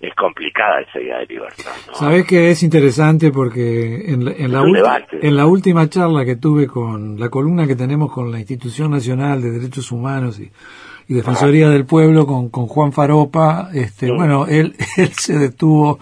es 0.00 0.14
complicada 0.14 0.80
esa 0.80 1.00
idea 1.00 1.18
de 1.18 1.26
libertad. 1.26 1.73
¿no? 1.88 1.94
Sabes 1.94 2.25
que 2.26 2.50
es 2.50 2.62
interesante 2.62 3.32
porque 3.32 4.12
en 4.12 4.25
la, 4.25 4.30
en, 4.32 4.52
la 4.52 5.06
en 5.11 5.37
la 5.37 5.47
última 5.47 5.88
charla 5.88 6.25
que 6.25 6.37
tuve 6.37 6.68
con 6.68 7.18
la 7.18 7.28
columna 7.28 7.66
que 7.66 7.75
tenemos 7.75 8.12
con 8.12 8.30
la 8.30 8.38
Institución 8.38 8.92
Nacional 8.92 9.42
de 9.42 9.50
Derechos 9.50 9.90
Humanos 9.90 10.38
y, 10.38 10.50
y 11.08 11.14
Defensoría 11.14 11.68
del 11.68 11.85
Pueblo 11.85 12.26
con, 12.26 12.50
con 12.50 12.68
Juan 12.68 12.92
Faropa, 12.92 13.70
este, 13.75 14.12
bueno, 14.12 14.47
él, 14.47 14.75
él 14.97 15.08
se 15.08 15.37
detuvo 15.37 15.99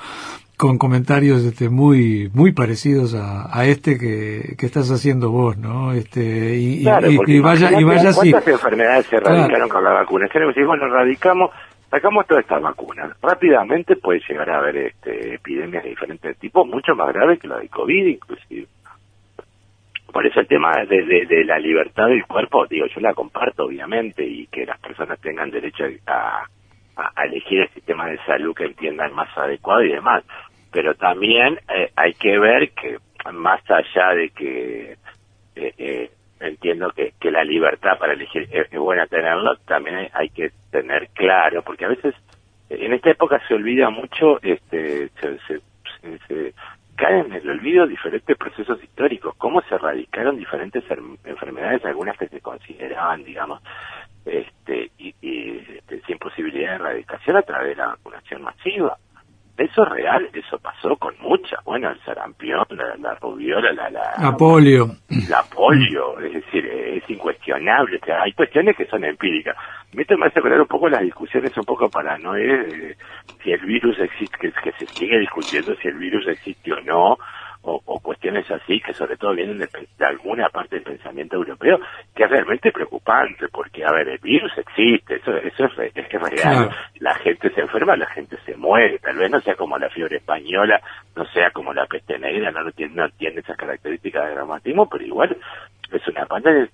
con 0.56 0.78
comentarios 0.78 1.44
este, 1.44 1.68
muy 1.68 2.30
muy 2.32 2.52
parecidos 2.52 3.14
a, 3.14 3.46
a 3.56 3.66
este 3.66 3.98
que, 3.98 4.54
que, 4.56 4.66
estás 4.66 4.90
haciendo 4.90 5.30
vos, 5.30 5.58
¿no? 5.58 5.92
Este 5.92 6.56
y, 6.56 6.82
claro, 6.82 7.10
y, 7.10 7.18
y 7.26 7.40
vaya 7.40 7.78
y 7.78 7.84
vaya 7.84 8.10
así. 8.10 8.30
¿Cuántas 8.30 8.54
enfermedades 8.54 9.06
se 9.06 9.16
erradicaron 9.16 9.48
claro. 9.48 9.68
con 9.68 9.84
la 9.84 9.90
vacuna? 9.90 10.28
Tenemos 10.32 10.54
que 10.54 10.60
decir, 10.60 10.66
bueno, 10.68 10.86
erradicamos 10.86 11.50
sacamos 11.90 12.26
todas 12.26 12.44
estas 12.44 12.62
vacunas. 12.62 13.16
Rápidamente 13.22 13.96
puede 13.96 14.20
llegar 14.28 14.50
a 14.50 14.58
haber 14.58 14.76
este, 14.76 15.34
epidemias 15.34 15.84
de 15.84 15.90
diferentes 15.90 16.38
tipos, 16.38 16.66
mucho 16.66 16.94
más 16.94 17.12
graves 17.12 17.38
que 17.38 17.48
la 17.48 17.58
de 17.58 17.68
COVID, 17.68 18.06
inclusive. 18.06 18.66
Por 20.12 20.26
eso 20.26 20.40
el 20.40 20.46
tema 20.46 20.72
de, 20.88 21.04
de, 21.04 21.26
de, 21.26 21.44
la 21.44 21.58
libertad 21.58 22.06
del 22.06 22.24
cuerpo, 22.24 22.66
digo, 22.66 22.86
yo 22.86 23.00
la 23.00 23.12
comparto, 23.12 23.64
obviamente, 23.64 24.24
y 24.24 24.46
que 24.46 24.64
las 24.64 24.78
personas 24.80 25.20
tengan 25.20 25.50
derecho 25.50 25.84
a, 26.06 26.46
a, 26.96 27.12
a 27.14 27.24
elegir 27.26 27.60
el 27.60 27.68
sistema 27.70 28.06
de 28.06 28.18
salud 28.24 28.54
que 28.54 28.64
entiendan 28.64 29.14
más 29.14 29.28
adecuado 29.36 29.82
y 29.82 29.92
demás. 29.92 30.24
Pero 30.70 30.94
también 30.94 31.58
eh, 31.74 31.90
hay 31.96 32.14
que 32.14 32.38
ver 32.38 32.70
que, 32.70 32.98
más 33.32 33.60
allá 33.70 34.14
de 34.14 34.30
que 34.30 34.96
eh, 35.56 35.74
eh, 35.78 36.10
entiendo 36.40 36.90
que, 36.90 37.14
que 37.18 37.30
la 37.30 37.44
libertad 37.44 37.98
para 37.98 38.12
elegir 38.12 38.48
es, 38.50 38.70
buena 38.78 39.06
tenerlo, 39.06 39.56
también 39.66 40.08
hay, 40.12 40.28
que 40.30 40.50
tener 40.70 41.08
claro, 41.14 41.62
porque 41.62 41.86
a 41.86 41.88
veces 41.88 42.14
en 42.68 42.92
esta 42.92 43.10
época 43.10 43.40
se 43.48 43.54
olvida 43.54 43.90
mucho, 43.90 44.40
este, 44.42 45.08
se, 45.20 45.60
se 46.28 46.54
caen 46.96 47.26
en 47.26 47.32
el 47.34 47.50
olvido 47.50 47.86
diferentes 47.86 48.36
procesos 48.36 48.82
históricos, 48.82 49.34
cómo 49.36 49.60
se 49.62 49.74
erradicaron 49.74 50.36
diferentes 50.36 50.82
enfermedades, 51.24 51.84
algunas 51.84 52.16
que 52.16 52.28
se 52.28 52.40
consideraban, 52.40 53.22
digamos, 53.22 53.62
este, 54.24 54.90
y, 54.98 55.14
y 55.20 55.58
este, 55.76 56.00
sin 56.02 56.18
posibilidad 56.18 56.70
de 56.70 56.76
erradicación 56.76 57.36
a 57.36 57.42
través 57.42 57.68
de 57.68 57.76
la 57.76 57.88
vacunación 57.88 58.42
masiva. 58.42 58.96
Eso 59.58 59.84
es 59.84 59.88
real, 59.88 60.28
eso 60.34 60.58
pasó 60.58 60.96
con 60.96 61.14
muchas. 61.20 61.64
Bueno, 61.64 61.90
el 61.90 61.98
sarampión, 62.00 62.66
la, 62.70 62.94
la 62.96 63.14
rubiola, 63.14 63.72
la, 63.72 63.88
la, 63.88 64.14
la 64.18 64.36
polio. 64.36 64.86
La 65.30 65.42
polio, 65.44 66.20
es 66.20 66.34
decir, 66.34 66.66
es 66.66 67.08
incuestionable. 67.08 67.98
O 68.02 68.04
sea, 68.04 68.22
hay 68.22 68.32
cuestiones 68.32 68.76
que 68.76 68.86
son 68.86 69.04
empíricas. 69.04 69.56
Me 69.94 70.04
me 70.16 70.26
hace 70.26 70.40
acordar 70.40 70.60
un 70.60 70.66
poco 70.66 70.90
las 70.90 71.00
discusiones 71.00 71.56
un 71.56 71.64
poco 71.64 71.88
paranoides 71.88 72.70
de 72.70 72.96
si 73.42 73.52
el 73.52 73.64
virus 73.64 73.98
existe, 73.98 74.36
que, 74.38 74.52
que 74.52 74.72
se 74.72 74.86
sigue 74.86 75.18
discutiendo 75.20 75.74
si 75.76 75.88
el 75.88 75.96
virus 75.96 76.26
existe 76.28 76.72
o 76.72 76.80
no, 76.82 77.16
o, 77.66 77.82
o, 77.84 78.00
cuestiones 78.00 78.48
así 78.50 78.80
que 78.80 78.94
sobre 78.94 79.16
todo 79.16 79.34
vienen 79.34 79.58
de, 79.58 79.68
de, 79.98 80.06
alguna 80.06 80.48
parte 80.50 80.76
del 80.76 80.84
pensamiento 80.84 81.36
europeo 81.36 81.80
que 82.14 82.22
es 82.22 82.30
realmente 82.30 82.70
preocupante 82.70 83.48
porque 83.48 83.84
a 83.84 83.90
ver 83.90 84.08
el 84.08 84.18
virus 84.18 84.52
existe 84.56 85.16
eso 85.16 85.36
eso 85.36 85.64
es, 85.64 85.96
es, 85.96 85.96
es 85.96 86.12
real 86.12 86.30
claro. 86.30 86.70
la 87.00 87.14
gente 87.16 87.50
se 87.50 87.60
enferma 87.60 87.96
la 87.96 88.06
gente 88.06 88.36
se 88.46 88.56
muere 88.56 89.00
tal 89.00 89.16
vez 89.16 89.30
no 89.30 89.40
sea 89.40 89.56
como 89.56 89.76
la 89.78 89.90
fiebre 89.90 90.18
española 90.18 90.80
no 91.16 91.24
sea 91.26 91.50
como 91.50 91.74
la 91.74 91.86
peste 91.86 92.18
negra 92.18 92.52
no 92.52 92.70
tiene 92.70 92.94
no 92.94 93.08
tiene 93.10 93.40
esas 93.40 93.56
características 93.56 94.28
de 94.28 94.34
dramatismo 94.34 94.88
pero 94.88 95.04
igual 95.04 95.36
es 95.92 96.08
una 96.08 96.26
pandemia, 96.26 96.68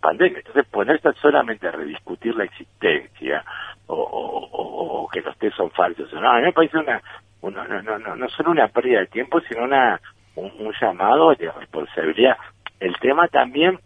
pandemia. 0.00 0.38
entonces 0.38 0.66
ponerse 0.66 1.12
solamente 1.14 1.66
a 1.66 1.72
rediscutir 1.72 2.34
la 2.34 2.44
existencia 2.44 3.42
o, 3.86 3.94
o, 3.94 5.04
o 5.04 5.08
que 5.08 5.22
los 5.22 5.36
test 5.38 5.56
son 5.56 5.70
falsos 5.70 6.12
no 6.12 6.30
a 6.30 6.36
mí 6.36 6.42
me 6.42 6.52
parece 6.52 6.76
una 6.76 7.00
una, 7.40 7.66
no, 7.66 7.82
no, 7.82 7.98
no, 7.98 8.16
no 8.16 8.28
solo 8.28 8.50
una 8.50 8.68
pérdida 8.68 9.00
de 9.00 9.06
tiempo, 9.06 9.40
sino 9.40 9.64
una, 9.64 10.00
un, 10.36 10.72
llamado 10.80 11.34
de 11.34 11.50
responsabilidad. 11.50 12.36
El 12.78 12.96
tema 12.98 13.28
también 13.28 13.78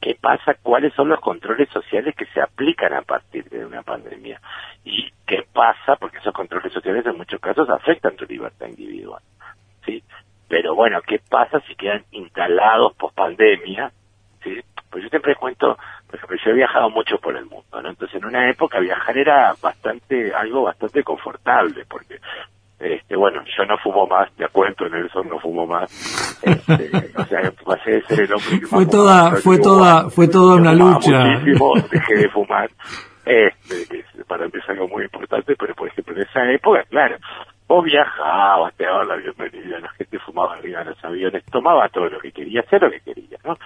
qué 0.00 0.16
pasa, 0.20 0.54
cuáles 0.62 0.92
son 0.94 1.08
los 1.08 1.20
controles 1.20 1.68
sociales 1.70 2.14
que 2.14 2.26
se 2.26 2.40
aplican 2.40 2.92
a 2.92 3.02
partir 3.02 3.48
de 3.48 3.64
una 3.64 3.82
pandemia 3.82 4.40
y 4.84 5.10
qué 5.26 5.44
pasa, 5.52 5.96
porque 5.96 6.18
esos 6.18 6.34
controles 6.34 6.72
sociales 6.72 7.04
en 7.06 7.16
muchos 7.16 7.40
casos 7.40 7.68
afectan 7.70 8.14
tu 8.16 8.24
libertad 8.26 8.68
individual, 8.68 9.22
sí. 9.84 10.02
Pero 10.48 10.76
bueno, 10.76 11.00
qué 11.02 11.18
pasa 11.28 11.60
si 11.66 11.74
quedan 11.74 12.04
instalados 12.12 12.94
post 12.94 13.16
pandemia, 13.16 13.90
sí. 14.44 14.60
Pues 14.90 15.02
yo 15.02 15.10
siempre 15.10 15.34
cuento, 15.34 15.76
por 16.06 16.14
ejemplo, 16.14 16.36
yo 16.44 16.50
he 16.52 16.54
viajado 16.54 16.88
mucho 16.90 17.18
por 17.18 17.36
el 17.36 17.46
mundo, 17.46 17.82
¿no? 17.82 17.88
Entonces 17.88 18.16
en 18.16 18.26
una 18.26 18.48
época 18.48 18.78
viajar 18.78 19.18
era 19.18 19.54
bastante, 19.60 20.32
algo 20.32 20.62
bastante 20.62 21.02
confortable, 21.02 21.84
porque 21.88 22.20
este, 22.78 23.16
bueno, 23.16 23.42
yo 23.56 23.64
no 23.64 23.78
fumo 23.78 24.06
más, 24.06 24.30
te 24.34 24.46
cuento, 24.48 24.88
Nelson, 24.88 25.28
no 25.28 25.38
fumo 25.40 25.66
más. 25.66 25.90
Este, 26.42 26.90
o 27.16 27.24
sea, 27.24 27.50
pasé 27.64 27.92
de 27.92 28.02
ser 28.02 28.20
el 28.20 28.34
hombre 28.34 28.60
que 28.60 28.66
fue 28.66 28.86
toda, 28.86 29.30
fumaba, 29.30 29.40
fue 29.40 29.58
toda, 29.58 29.76
fumaba, 29.76 30.10
fue 30.10 30.28
toda 30.28 30.56
una 30.56 30.72
lucha. 30.72 31.24
Muchísimo, 31.24 31.72
dejé 31.90 32.14
de 32.16 32.28
fumar. 32.28 32.70
Este, 33.24 33.86
que 33.88 34.24
para 34.24 34.46
mí 34.46 34.52
es 34.54 34.68
algo 34.68 34.88
muy 34.88 35.04
importante, 35.04 35.56
pero 35.58 35.74
por 35.74 35.88
ejemplo 35.88 36.14
en 36.14 36.22
esa 36.22 36.48
época, 36.52 36.84
claro, 36.90 37.16
vos 37.66 37.84
viajabas, 37.84 38.74
te 38.76 38.84
dabas 38.84 39.08
la 39.08 39.16
bienvenida, 39.16 39.80
la 39.80 39.88
gente 39.90 40.18
fumaba 40.20 40.54
arriba 40.54 40.80
de 40.80 40.90
los 40.90 41.04
aviones, 41.04 41.44
tomaba 41.46 41.88
todo 41.88 42.08
lo 42.08 42.20
que 42.20 42.30
quería, 42.30 42.60
hacer 42.60 42.82
lo 42.82 42.90
que 42.90 43.00
quería, 43.00 43.38
¿no? 43.44 43.56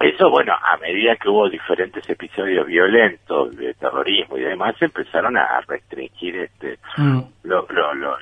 Eso, 0.00 0.30
bueno, 0.30 0.54
a 0.54 0.78
medida 0.78 1.14
que 1.16 1.28
hubo 1.28 1.50
diferentes 1.50 2.08
episodios 2.08 2.66
violentos 2.66 3.54
de 3.54 3.74
terrorismo 3.74 4.38
y 4.38 4.40
demás, 4.40 4.74
empezaron 4.80 5.36
a 5.36 5.60
restringir 5.68 6.36
este 6.36 6.78
mm. 6.96 7.20
lo, 7.42 7.66
lo, 7.68 7.94
lo, 7.94 8.16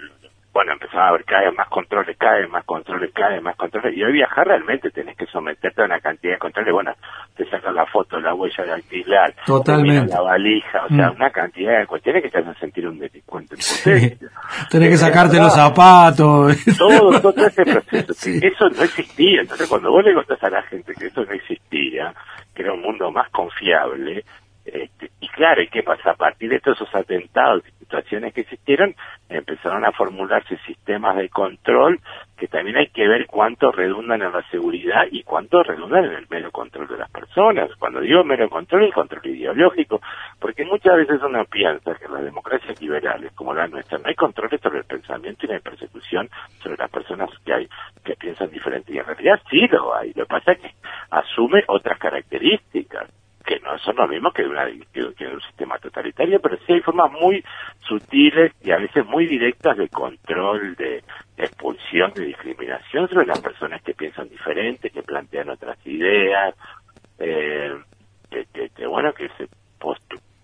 bueno, 0.58 0.72
empezaron 0.72 1.02
a 1.02 1.08
haber 1.10 1.24
cada 1.24 1.42
vez 1.42 1.56
más 1.56 1.68
controles, 1.68 2.16
cada 2.18 2.38
vez 2.38 2.50
más 2.50 2.64
controles, 2.64 3.12
cada 3.14 3.28
vez 3.28 3.42
más 3.42 3.54
controles. 3.54 3.96
Y 3.96 4.02
hoy 4.02 4.12
viajar 4.12 4.44
realmente 4.44 4.90
tenés 4.90 5.16
que 5.16 5.26
someterte 5.26 5.82
a 5.82 5.84
una 5.84 6.00
cantidad 6.00 6.32
de 6.32 6.38
controles. 6.40 6.72
Bueno, 6.72 6.92
te 7.36 7.48
sacan 7.48 7.76
la 7.76 7.86
foto, 7.86 8.18
la 8.18 8.34
huella 8.34 8.64
dactilar, 8.66 9.36
Totalmente. 9.46 10.12
la 10.12 10.20
valija, 10.20 10.86
o 10.86 10.88
sea, 10.88 11.10
mm. 11.10 11.14
una 11.14 11.30
cantidad 11.30 11.78
de 11.78 11.86
cuestiones 11.86 12.24
que 12.24 12.30
te 12.30 12.38
hacen 12.38 12.56
sentir 12.56 12.88
un 12.88 12.98
delincuente. 12.98 13.54
Sí. 13.58 14.18
Tenés 14.70 14.90
que 14.90 14.96
sacarte 14.96 15.38
los 15.38 15.54
zapatos. 15.54 16.56
Todo, 16.76 17.20
todo 17.20 17.46
ese 17.46 17.62
proceso. 17.62 18.12
Sí. 18.14 18.40
Eso 18.42 18.68
no 18.68 18.82
existía. 18.82 19.42
Entonces, 19.42 19.68
cuando 19.68 19.92
vos 19.92 20.04
le 20.04 20.12
contás 20.12 20.42
a 20.42 20.50
la 20.50 20.62
gente 20.62 20.92
que 20.92 21.06
eso 21.06 21.24
no 21.24 21.34
existía, 21.34 22.12
que 22.52 22.62
era 22.62 22.72
un 22.72 22.82
mundo 22.82 23.12
más 23.12 23.30
confiable, 23.30 24.24
este, 24.64 25.08
claro, 25.38 25.62
¿y 25.62 25.68
qué 25.68 25.84
pasa? 25.84 26.10
A 26.10 26.16
partir 26.16 26.50
de 26.50 26.58
todos 26.58 26.80
esos 26.80 26.92
atentados 26.92 27.62
y 27.64 27.70
situaciones 27.78 28.34
que 28.34 28.40
existieron, 28.40 28.92
empezaron 29.28 29.84
a 29.84 29.92
formularse 29.92 30.58
sistemas 30.66 31.16
de 31.16 31.28
control 31.28 32.00
que 32.36 32.48
también 32.48 32.76
hay 32.76 32.88
que 32.88 33.06
ver 33.06 33.26
cuánto 33.26 33.70
redundan 33.70 34.20
en 34.22 34.32
la 34.32 34.42
seguridad 34.50 35.04
y 35.10 35.22
cuánto 35.22 35.62
redundan 35.62 36.06
en 36.06 36.12
el 36.12 36.26
mero 36.28 36.50
control 36.50 36.88
de 36.88 36.98
las 36.98 37.10
personas. 37.10 37.70
Cuando 37.78 38.00
digo 38.00 38.24
mero 38.24 38.50
control, 38.50 38.82
el 38.82 38.92
control 38.92 39.26
ideológico, 39.26 40.00
porque 40.40 40.64
muchas 40.64 40.96
veces 40.96 41.20
uno 41.22 41.44
piensa 41.44 41.94
que 41.94 42.06
en 42.06 42.14
las 42.14 42.24
democracias 42.24 42.80
liberales 42.82 43.32
como 43.34 43.54
la 43.54 43.68
nuestra 43.68 43.98
no 43.98 44.08
hay 44.08 44.16
controles 44.16 44.60
sobre 44.60 44.80
el 44.80 44.84
pensamiento 44.84 45.46
y 45.46 45.48
no 45.48 45.54
hay 45.54 45.60
persecución 45.60 46.28
sobre 46.60 46.78
las 46.78 46.90
personas 46.90 47.30
que 47.44 47.54
hay 47.54 47.68
que 48.04 48.16
piensan 48.16 48.50
diferente. 48.50 48.92
Y 48.92 48.98
en 48.98 49.06
realidad 49.06 49.40
sí 49.48 49.68
lo 49.68 49.94
hay. 49.94 50.08
Lo 50.14 50.24
que 50.24 50.30
pasa 50.30 50.52
es 50.52 50.58
que 50.58 50.70
asume 51.10 51.62
otras 51.68 51.96
características 51.98 53.08
que 53.48 53.60
no 53.60 53.78
son 53.78 53.96
lo 53.96 54.06
mismo 54.06 54.30
que, 54.30 54.44
una, 54.44 54.66
un 54.66 55.40
sistema 55.40 55.78
totalitario, 55.78 56.38
pero 56.38 56.58
sí 56.66 56.74
hay 56.74 56.80
formas 56.82 57.10
muy 57.12 57.42
sutiles 57.80 58.52
y 58.62 58.72
a 58.72 58.76
veces 58.76 59.06
muy 59.06 59.26
directas 59.26 59.78
de 59.78 59.88
control, 59.88 60.74
de, 60.76 61.02
expulsión, 61.38 62.12
de 62.12 62.26
discriminación 62.26 63.08
sobre 63.08 63.24
las 63.24 63.40
personas 63.40 63.80
que 63.80 63.94
piensan 63.94 64.28
diferente, 64.28 64.90
que 64.90 65.02
plantean 65.02 65.48
otras 65.48 65.78
ideas, 65.86 66.54
eh, 67.18 67.74
que, 68.30 68.68
que, 68.68 68.86
bueno, 68.86 69.14
que 69.14 69.30
se 69.38 69.48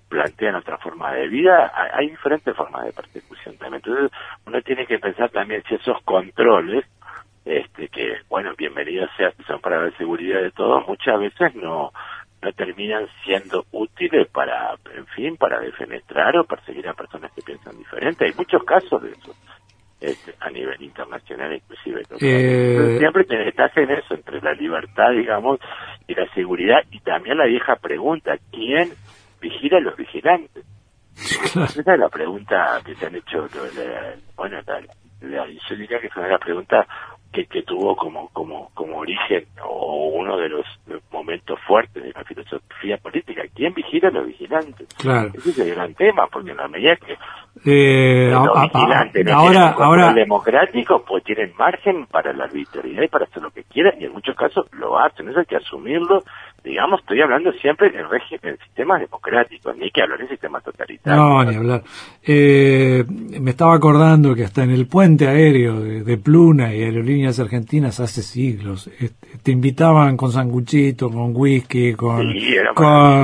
plantean 0.08 0.54
otra 0.54 0.78
forma 0.78 1.12
de 1.12 1.28
vida, 1.28 1.72
hay, 1.74 1.90
hay 1.92 2.10
diferentes 2.10 2.56
formas 2.56 2.86
de 2.86 2.92
persecución 2.92 3.58
también. 3.58 3.82
Entonces 3.84 4.18
uno 4.46 4.62
tiene 4.62 4.86
que 4.86 4.98
pensar 4.98 5.28
también 5.28 5.62
si 5.68 5.74
esos 5.74 6.00
controles 6.04 6.86
este 7.44 7.88
que 7.88 8.16
bueno 8.30 8.54
bienvenidos 8.56 9.10
sea 9.18 9.30
son 9.46 9.60
para 9.60 9.84
la 9.84 9.90
seguridad 9.98 10.40
de 10.40 10.50
todos 10.50 10.86
muchas 10.88 11.20
veces 11.20 11.54
no 11.54 11.92
no 12.44 12.52
terminan 12.52 13.06
siendo 13.24 13.64
útiles 13.72 14.28
para, 14.28 14.76
en 14.94 15.06
fin, 15.06 15.36
para 15.36 15.58
defenestrar 15.60 16.36
o 16.36 16.44
perseguir 16.44 16.86
a 16.88 16.94
personas 16.94 17.32
que 17.32 17.42
piensan 17.42 17.76
diferente. 17.78 18.26
Hay 18.26 18.32
muchos 18.36 18.62
casos 18.64 19.02
de 19.02 19.10
eso 19.10 19.34
este, 20.00 20.34
a 20.40 20.50
nivel 20.50 20.80
internacional 20.82 21.54
inclusive. 21.54 22.02
Eh... 22.20 22.96
Siempre 22.98 23.24
te, 23.24 23.48
estás 23.48 23.74
en 23.76 23.90
eso, 23.90 24.14
entre 24.14 24.40
la 24.42 24.52
libertad, 24.52 25.10
digamos, 25.12 25.58
y 26.06 26.14
la 26.14 26.26
seguridad, 26.34 26.82
y 26.90 27.00
también 27.00 27.38
la 27.38 27.46
vieja 27.46 27.76
pregunta, 27.76 28.36
¿quién 28.52 28.92
vigila 29.40 29.78
a 29.78 29.80
los 29.80 29.96
vigilantes? 29.96 30.64
Esa 31.16 31.94
es 31.94 31.98
la 31.98 32.08
pregunta 32.08 32.80
que 32.84 32.94
se 32.96 33.06
han 33.06 33.14
hecho, 33.14 33.48
bueno, 34.36 34.58
la, 34.66 34.80
la, 35.20 35.46
yo 35.46 35.76
diría 35.76 36.00
que 36.00 36.10
fue 36.10 36.28
la 36.28 36.38
pregunta 36.38 36.86
que, 37.34 37.46
que 37.46 37.62
tuvo 37.62 37.96
como, 37.96 38.28
como, 38.28 38.70
como 38.74 38.98
origen 38.98 39.44
o 39.62 40.10
uno 40.14 40.36
de 40.38 40.48
los 40.48 40.64
momentos 41.10 41.58
fuertes 41.66 42.02
de 42.02 42.12
la 42.12 42.22
filosofía 42.24 42.96
política. 42.98 43.42
¿Quién 43.54 43.74
vigila 43.74 44.08
a 44.08 44.12
los 44.12 44.26
vigilantes? 44.26 44.86
Claro. 44.96 45.30
Ese 45.34 45.50
es 45.50 45.58
el 45.58 45.74
gran 45.74 45.94
tema, 45.94 46.28
porque 46.32 46.52
en 46.52 46.56
la 46.56 46.68
medida 46.68 46.96
que 46.96 47.16
Eh, 47.66 48.32
ahora, 48.32 49.70
ahora, 49.70 50.12
democrático, 50.12 51.04
pues 51.06 51.24
tienen 51.24 51.52
margen 51.58 52.06
para 52.06 52.32
la 52.32 52.44
arbitrariedad 52.44 53.02
y 53.02 53.08
para 53.08 53.24
hacer 53.24 53.42
lo 53.42 53.50
que 53.50 53.64
quieran, 53.64 53.94
y 54.00 54.04
en 54.04 54.12
muchos 54.12 54.36
casos 54.36 54.66
lo 54.72 54.98
hacen, 54.98 55.28
eso 55.28 55.40
hay 55.40 55.46
que 55.46 55.56
asumirlo 55.56 56.22
digamos, 56.64 57.00
estoy 57.00 57.20
hablando 57.20 57.52
siempre 57.52 57.88
en 57.88 58.08
régimen, 58.08 58.56
sistemas 58.64 58.98
democráticos, 59.00 59.76
ni 59.76 59.90
que 59.90 60.00
hablar 60.00 60.18
de 60.18 60.28
sistemas 60.28 60.64
totalitarios. 60.64 61.22
No, 61.22 61.44
ni 61.44 61.54
hablar. 61.54 61.82
Eh, 62.22 63.04
me 63.06 63.50
estaba 63.50 63.74
acordando 63.74 64.34
que 64.34 64.44
hasta 64.44 64.64
en 64.64 64.70
el 64.70 64.86
puente 64.86 65.28
aéreo 65.28 65.78
de, 65.80 66.14
Pluna 66.16 66.74
y 66.74 66.82
Aerolíneas 66.82 67.38
Argentinas 67.38 68.00
hace 68.00 68.22
siglos 68.22 68.86
este, 68.98 69.26
te 69.42 69.52
invitaban 69.52 70.16
con 70.16 70.32
sanguchito, 70.32 71.10
con 71.10 71.36
whisky, 71.36 71.92
con, 71.92 72.32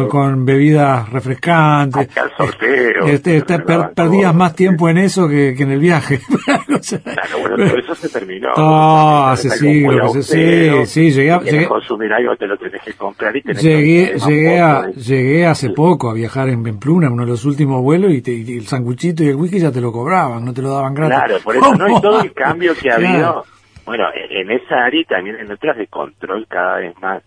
con, 0.09 0.45
bebidas 0.45 1.09
refrescantes. 1.09 2.09
sorteo. 2.37 3.07
Este, 3.07 3.43
perdías 3.43 4.35
más 4.35 4.55
tiempo 4.55 4.89
en 4.91 4.99
eso 4.99 5.27
que, 5.29 5.51
en 5.51 5.71
el 5.71 5.79
viaje. 5.79 6.21
claro, 7.03 7.39
bueno, 7.41 7.57
todo 7.57 7.79
eso 7.79 7.95
se 7.95 8.09
terminó. 8.09 8.51
No, 8.57 9.27
hace 9.27 9.51
siglos. 9.51 10.27
Sí, 10.27 10.87
sí, 10.87 11.11
llegué 11.11 11.33
a... 11.33 11.41
Llegué, 11.41 11.67
consumir 11.67 12.13
algo 12.13 12.37
te 12.37 12.47
lo 12.47 12.57
tenés 12.57 12.83
que 12.83 12.93
comprar 12.95 13.35
llegué, 13.35 14.19
llegué, 14.19 14.61
a, 14.61 14.91
llegué 14.91 15.47
hace 15.47 15.71
poco 15.71 16.11
a 16.11 16.15
viajar 16.15 16.49
en, 16.49 16.63
Pempluna, 16.63 17.11
uno 17.11 17.25
de 17.25 17.31
los 17.31 17.45
últimos 17.45 17.83
vuelos, 17.83 18.13
y, 18.13 18.57
el 18.57 18.67
sanguchito 18.67 19.23
y 19.23 19.29
el 19.29 19.37
whisky 19.37 19.59
ya 19.59 19.73
te 19.73 19.81
lo 19.81 19.93
cobraban, 19.93 20.45
no 20.45 20.53
te 20.53 20.63
lo 20.63 20.71
daban 20.71 20.95
gratis. 20.95 21.17
Claro, 21.17 21.39
por 21.43 21.57
eso 21.57 21.75
no 21.75 21.85
hay 21.85 22.01
todo 22.01 22.21
el 22.21 22.33
cambio 22.33 22.75
que 22.75 22.91
ha 22.91 22.97
habido. 22.97 23.45
Bueno, 23.85 24.05
en 24.15 24.51
esa 24.51 24.85
área 24.85 25.01
y 25.01 25.05
también 25.05 25.37
en 25.37 25.51
otras 25.51 25.77
de 25.77 25.87
control 25.87 26.47
cada 26.49 26.79
vez 26.79 26.97
más. 27.01 27.23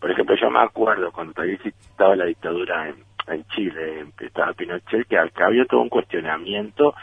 Por 0.00 0.10
ejemplo, 0.10 0.36
yo 0.40 0.50
me 0.50 0.60
acuerdo 0.60 1.10
cuando 1.10 1.32
todavía 1.32 1.58
estaba 1.64 2.16
la 2.16 2.26
dictadura 2.26 2.88
en, 2.88 2.96
en 3.34 3.44
Chile, 3.48 4.06
estaba 4.20 4.52
Pinochet, 4.52 5.06
que 5.08 5.18
acá 5.18 5.46
había 5.46 5.64
todo 5.66 5.80
un 5.80 5.88
cuestionamiento, 5.88 6.94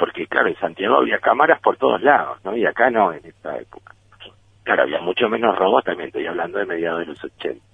porque 0.00 0.26
claro, 0.26 0.48
en 0.48 0.56
Santiago 0.56 0.96
había 0.96 1.18
cámaras 1.18 1.60
por 1.60 1.76
todos 1.76 2.02
lados, 2.02 2.38
¿no? 2.42 2.56
Y 2.56 2.66
acá 2.66 2.90
no, 2.90 3.12
en 3.12 3.24
esta 3.24 3.56
época. 3.58 3.94
Claro, 4.64 4.82
había 4.82 5.00
mucho 5.00 5.28
menos 5.28 5.56
robos, 5.56 5.84
también 5.84 6.08
estoy 6.08 6.26
hablando 6.26 6.58
de 6.58 6.66
mediados 6.66 7.00
de 7.00 7.06
los 7.06 7.22
80 7.22 7.70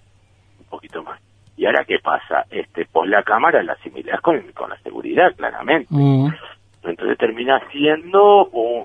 poquito 0.69 1.03
más. 1.03 1.21
¿Y 1.57 1.65
ahora 1.65 1.85
qué 1.85 1.99
pasa? 2.03 2.45
Este, 2.51 2.87
pues 2.93 3.09
la 3.09 3.23
cámara 3.23 3.63
la 3.63 3.73
asimilás 3.75 4.21
con, 4.21 4.41
con 4.53 4.69
la 4.69 4.79
seguridad, 4.79 5.35
claramente. 5.37 5.89
Mm. 5.91 6.29
Entonces 6.83 7.19
termina 7.19 7.61
siendo 7.71 8.47
un, 8.47 8.85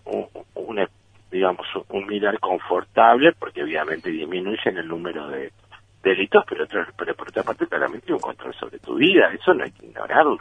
un, 0.55 0.87
digamos, 1.31 1.67
un 1.89 2.07
mirar 2.07 2.39
confortable, 2.39 3.33
porque 3.37 3.63
obviamente 3.63 4.09
disminuyen 4.09 4.77
el 4.77 4.87
número 4.87 5.27
de 5.27 5.51
delitos, 6.01 6.43
pero, 6.47 6.65
pero 6.97 7.15
por 7.15 7.29
otra 7.29 7.43
parte 7.43 7.67
claramente 7.67 8.13
un 8.13 8.19
control 8.19 8.53
sobre 8.55 8.79
tu 8.79 8.95
vida, 8.95 9.31
eso 9.33 9.53
no 9.53 9.63
hay 9.63 9.71
que 9.71 9.87
ignorarlo. 9.87 10.37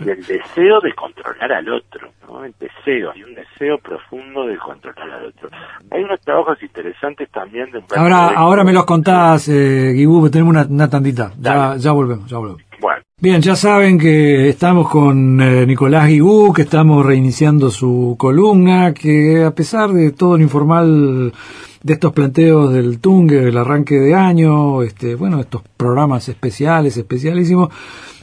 el 0.00 0.24
deseo 0.24 0.80
de 0.80 0.92
controlar 0.94 1.52
al 1.52 1.68
otro, 1.68 1.95
El 2.44 2.54
deseo, 2.60 3.12
hay 3.12 3.22
un 3.22 3.34
deseo 3.34 3.78
profundo 3.78 4.46
de 4.46 4.56
controlar 4.58 5.10
al 5.10 5.26
otro. 5.26 5.48
Hay 5.90 6.02
unos 6.02 6.20
trabajos 6.20 6.62
interesantes 6.62 7.28
también 7.30 7.70
de... 7.70 7.82
Ahora, 7.96 8.28
ahora 8.36 8.62
me 8.62 8.72
los 8.72 8.84
contás, 8.84 9.48
eh, 9.48 9.94
tenemos 10.30 10.50
una, 10.50 10.66
una 10.68 10.90
tandita, 10.90 11.32
ya, 11.38 11.76
ya 11.76 11.92
volvemos, 11.92 12.28
ya 12.28 12.38
volvemos. 12.38 12.62
Bueno. 12.80 13.02
Bien, 13.18 13.40
ya 13.40 13.56
saben 13.56 13.98
que 13.98 14.50
estamos 14.50 14.90
con 14.90 15.40
eh, 15.40 15.64
Nicolás 15.66 16.08
Guibú, 16.08 16.52
que 16.52 16.62
estamos 16.62 17.04
reiniciando 17.04 17.70
su 17.70 18.14
columna, 18.18 18.92
que 18.92 19.42
a 19.42 19.52
pesar 19.52 19.90
de 19.90 20.12
todo 20.12 20.36
lo 20.36 20.42
informal 20.42 21.32
de 21.82 21.92
estos 21.92 22.12
planteos 22.12 22.72
del 22.72 23.00
Tungue, 23.00 23.40
del 23.40 23.56
arranque 23.56 23.94
de 23.94 24.14
año, 24.14 24.82
este, 24.82 25.14
bueno, 25.14 25.40
estos 25.40 25.62
programas 25.76 26.28
especiales, 26.28 26.96
especialísimos, 26.96 27.70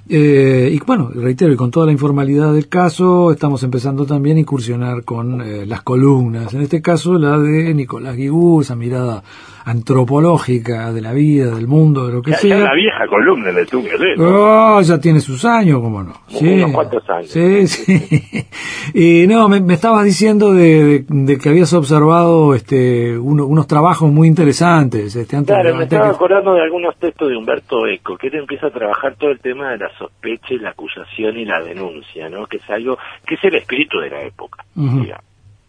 eh, 0.09 0.69
y 0.73 0.79
bueno, 0.85 1.09
reitero, 1.13 1.53
y 1.53 1.55
con 1.55 1.71
toda 1.71 1.85
la 1.85 1.91
informalidad 1.91 2.53
del 2.53 2.67
caso, 2.67 3.31
estamos 3.31 3.63
empezando 3.63 4.05
también 4.05 4.37
a 4.37 4.41
incursionar 4.41 5.03
con 5.03 5.41
eh, 5.41 5.65
las 5.65 5.81
columnas. 5.81 6.53
En 6.53 6.61
este 6.61 6.81
caso, 6.81 7.17
la 7.17 7.39
de 7.39 7.73
Nicolás 7.73 8.15
Guigú, 8.17 8.61
esa 8.61 8.75
mirada 8.75 9.23
antropológica 9.65 10.91
de 10.91 11.01
la 11.01 11.13
vida, 11.13 11.55
del 11.55 11.67
mundo, 11.67 12.07
de 12.07 12.13
lo 12.13 12.21
que 12.21 12.33
sea. 12.33 12.57
Ya 12.57 12.63
la 12.63 12.73
vieja 12.73 13.07
columna 13.07 13.51
de 13.51 13.65
tu 13.65 13.81
¿no? 14.17 14.75
Oh, 14.75 14.81
ya 14.81 14.99
tiene 14.99 15.19
sus 15.19 15.45
años, 15.45 15.79
cómo 15.79 16.03
no. 16.03 16.13
Sí, 16.27 16.47
unos 16.47 16.71
cuantos 16.71 17.09
años. 17.09 17.29
Sí, 17.29 17.67
sí. 17.67 18.45
y 18.93 19.27
no, 19.27 19.47
me, 19.47 19.61
me 19.61 19.73
estabas 19.73 20.03
diciendo 20.03 20.53
de, 20.53 21.05
de, 21.07 21.37
que 21.37 21.49
habías 21.49 21.73
observado 21.73 22.53
este 22.53 23.17
unos 23.17 23.67
trabajos 23.67 24.11
muy 24.11 24.27
interesantes. 24.27 25.15
Este, 25.15 25.35
antes 25.35 25.55
claro, 25.55 25.75
me 25.75 25.83
estaba 25.83 26.09
acordando 26.09 26.53
de 26.53 26.61
algunos 26.61 26.97
textos 26.97 27.29
de 27.29 27.37
Humberto 27.37 27.87
Eco, 27.87 28.17
que 28.17 28.27
él 28.27 28.35
empieza 28.35 28.67
a 28.67 28.71
trabajar 28.71 29.15
todo 29.15 29.31
el 29.31 29.39
tema 29.39 29.71
de 29.71 29.77
la 29.77 29.97
sospecha 29.97 30.53
y 30.53 30.59
la 30.59 30.71
acusación 30.71 31.37
y 31.37 31.45
la 31.45 31.61
denuncia, 31.61 32.29
¿no? 32.29 32.45
Que 32.45 32.57
es 32.57 32.69
algo, 32.69 32.97
que 33.25 33.35
es 33.35 33.43
el 33.43 33.55
espíritu 33.55 33.99
de 33.99 34.09
la 34.09 34.21
época. 34.23 34.63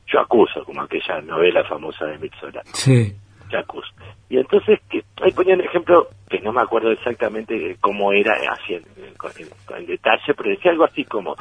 Yo 0.07 0.21
acuso, 0.21 0.65
como 0.65 0.83
aquella 0.83 1.21
novela 1.23 1.65
famosa 1.65 2.07
de 2.07 2.19
Mitzola. 2.19 2.63
Sí. 2.73 3.13
Y 4.29 4.39
entonces, 4.39 4.81
que 4.91 5.05
ahí 5.23 5.33
ponía 5.33 5.55
un 5.55 5.61
ejemplo 5.61 6.09
que 6.29 6.41
no 6.41 6.53
me 6.53 6.63
acuerdo 6.63 6.91
exactamente 6.91 7.77
cómo 7.81 8.13
era 8.13 8.35
así 8.51 8.75
en, 8.75 9.87
detalle, 9.87 10.35
pero 10.35 10.51
decía 10.51 10.73
algo 10.73 10.85
así 10.85 11.05
como, 11.05 11.37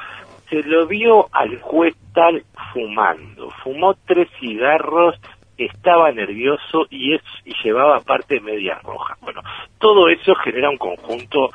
se 0.49 0.61
lo 0.63 0.85
vio 0.85 1.27
al 1.31 1.59
juez 1.61 1.95
tal 2.13 2.43
fumando, 2.73 3.49
fumó 3.63 3.95
tres 4.05 4.29
cigarros, 4.39 5.15
estaba 5.57 6.11
nervioso 6.11 6.85
y, 6.89 7.15
es, 7.15 7.21
y 7.45 7.53
llevaba 7.63 7.99
parte 8.01 8.39
media 8.39 8.79
roja. 8.83 9.17
Bueno, 9.21 9.41
todo 9.79 10.09
eso 10.09 10.35
genera 10.35 10.69
un 10.69 10.77
conjunto 10.77 11.49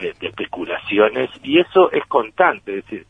de, 0.00 0.12
de 0.14 0.28
especulaciones 0.28 1.30
y 1.42 1.58
eso 1.58 1.90
es 1.92 2.04
constante, 2.06 2.78
es 2.78 2.84
decir, 2.84 3.06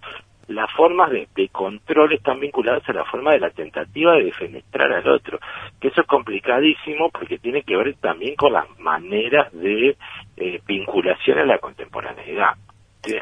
las 0.51 0.71
formas 0.73 1.11
de, 1.11 1.49
control 1.49 2.13
están 2.13 2.41
vinculadas 2.41 2.89
a 2.89 2.93
la 2.93 3.05
forma 3.05 3.33
de 3.33 3.41
la 3.41 3.51
tentativa 3.51 4.15
de 4.15 4.25
defenestrar 4.25 4.93
al 4.93 5.09
otro, 5.09 5.39
que 5.81 5.89
eso 5.89 6.01
es 6.01 6.07
complicadísimo 6.07 7.11
porque 7.11 7.39
tiene 7.39 7.63
que 7.63 7.77
ver 7.77 7.95
también 8.01 8.35
con 8.35 8.53
las 8.53 8.67
maneras 8.79 9.53
de 9.53 9.97
eh, 10.37 10.61
vinculación 10.67 11.39
a 11.39 11.45
la 11.45 11.59
contemporaneidad. 11.59 12.55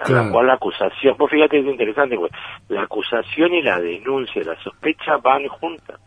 A 0.05 0.11
la 0.11 0.31
cual 0.33 0.49
la 0.49 0.55
acusación, 0.55 1.17
vos 1.17 1.31
fíjate 1.31 1.51
que 1.51 1.61
es 1.61 1.67
interesante, 1.67 2.17
pues, 2.17 2.33
la 2.69 2.83
acusación 2.83 3.55
y 3.55 3.63
la 3.63 3.79
denuncia, 3.79 4.43
la 4.43 4.61
sospecha 4.61 5.19
van 5.19 5.47
juntas. 5.47 6.01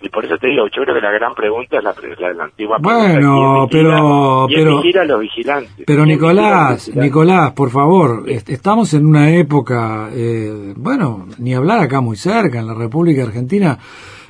Y 0.00 0.10
por 0.10 0.24
eso 0.24 0.36
te 0.36 0.48
digo, 0.48 0.66
yo 0.66 0.82
creo 0.82 0.94
que 0.94 1.00
la 1.00 1.10
gran 1.10 1.34
pregunta 1.34 1.78
es 1.78 1.84
la, 1.84 1.94
la, 2.20 2.32
la 2.34 2.44
antigua 2.44 2.76
bueno, 2.80 3.66
pero, 3.70 4.46
pero, 4.48 4.78
a 4.78 5.04
los 5.04 5.20
vigilantes. 5.20 5.84
Pero 5.86 6.04
Nicolás, 6.04 6.94
Nicolás, 6.94 7.52
por 7.52 7.70
favor, 7.70 8.24
estamos 8.28 8.92
en 8.92 9.06
una 9.06 9.30
época, 9.34 10.10
eh, 10.12 10.74
bueno, 10.76 11.26
ni 11.38 11.54
hablar 11.54 11.80
acá 11.80 12.02
muy 12.02 12.16
cerca, 12.16 12.58
en 12.58 12.66
la 12.66 12.74
República 12.74 13.22
Argentina, 13.22 13.78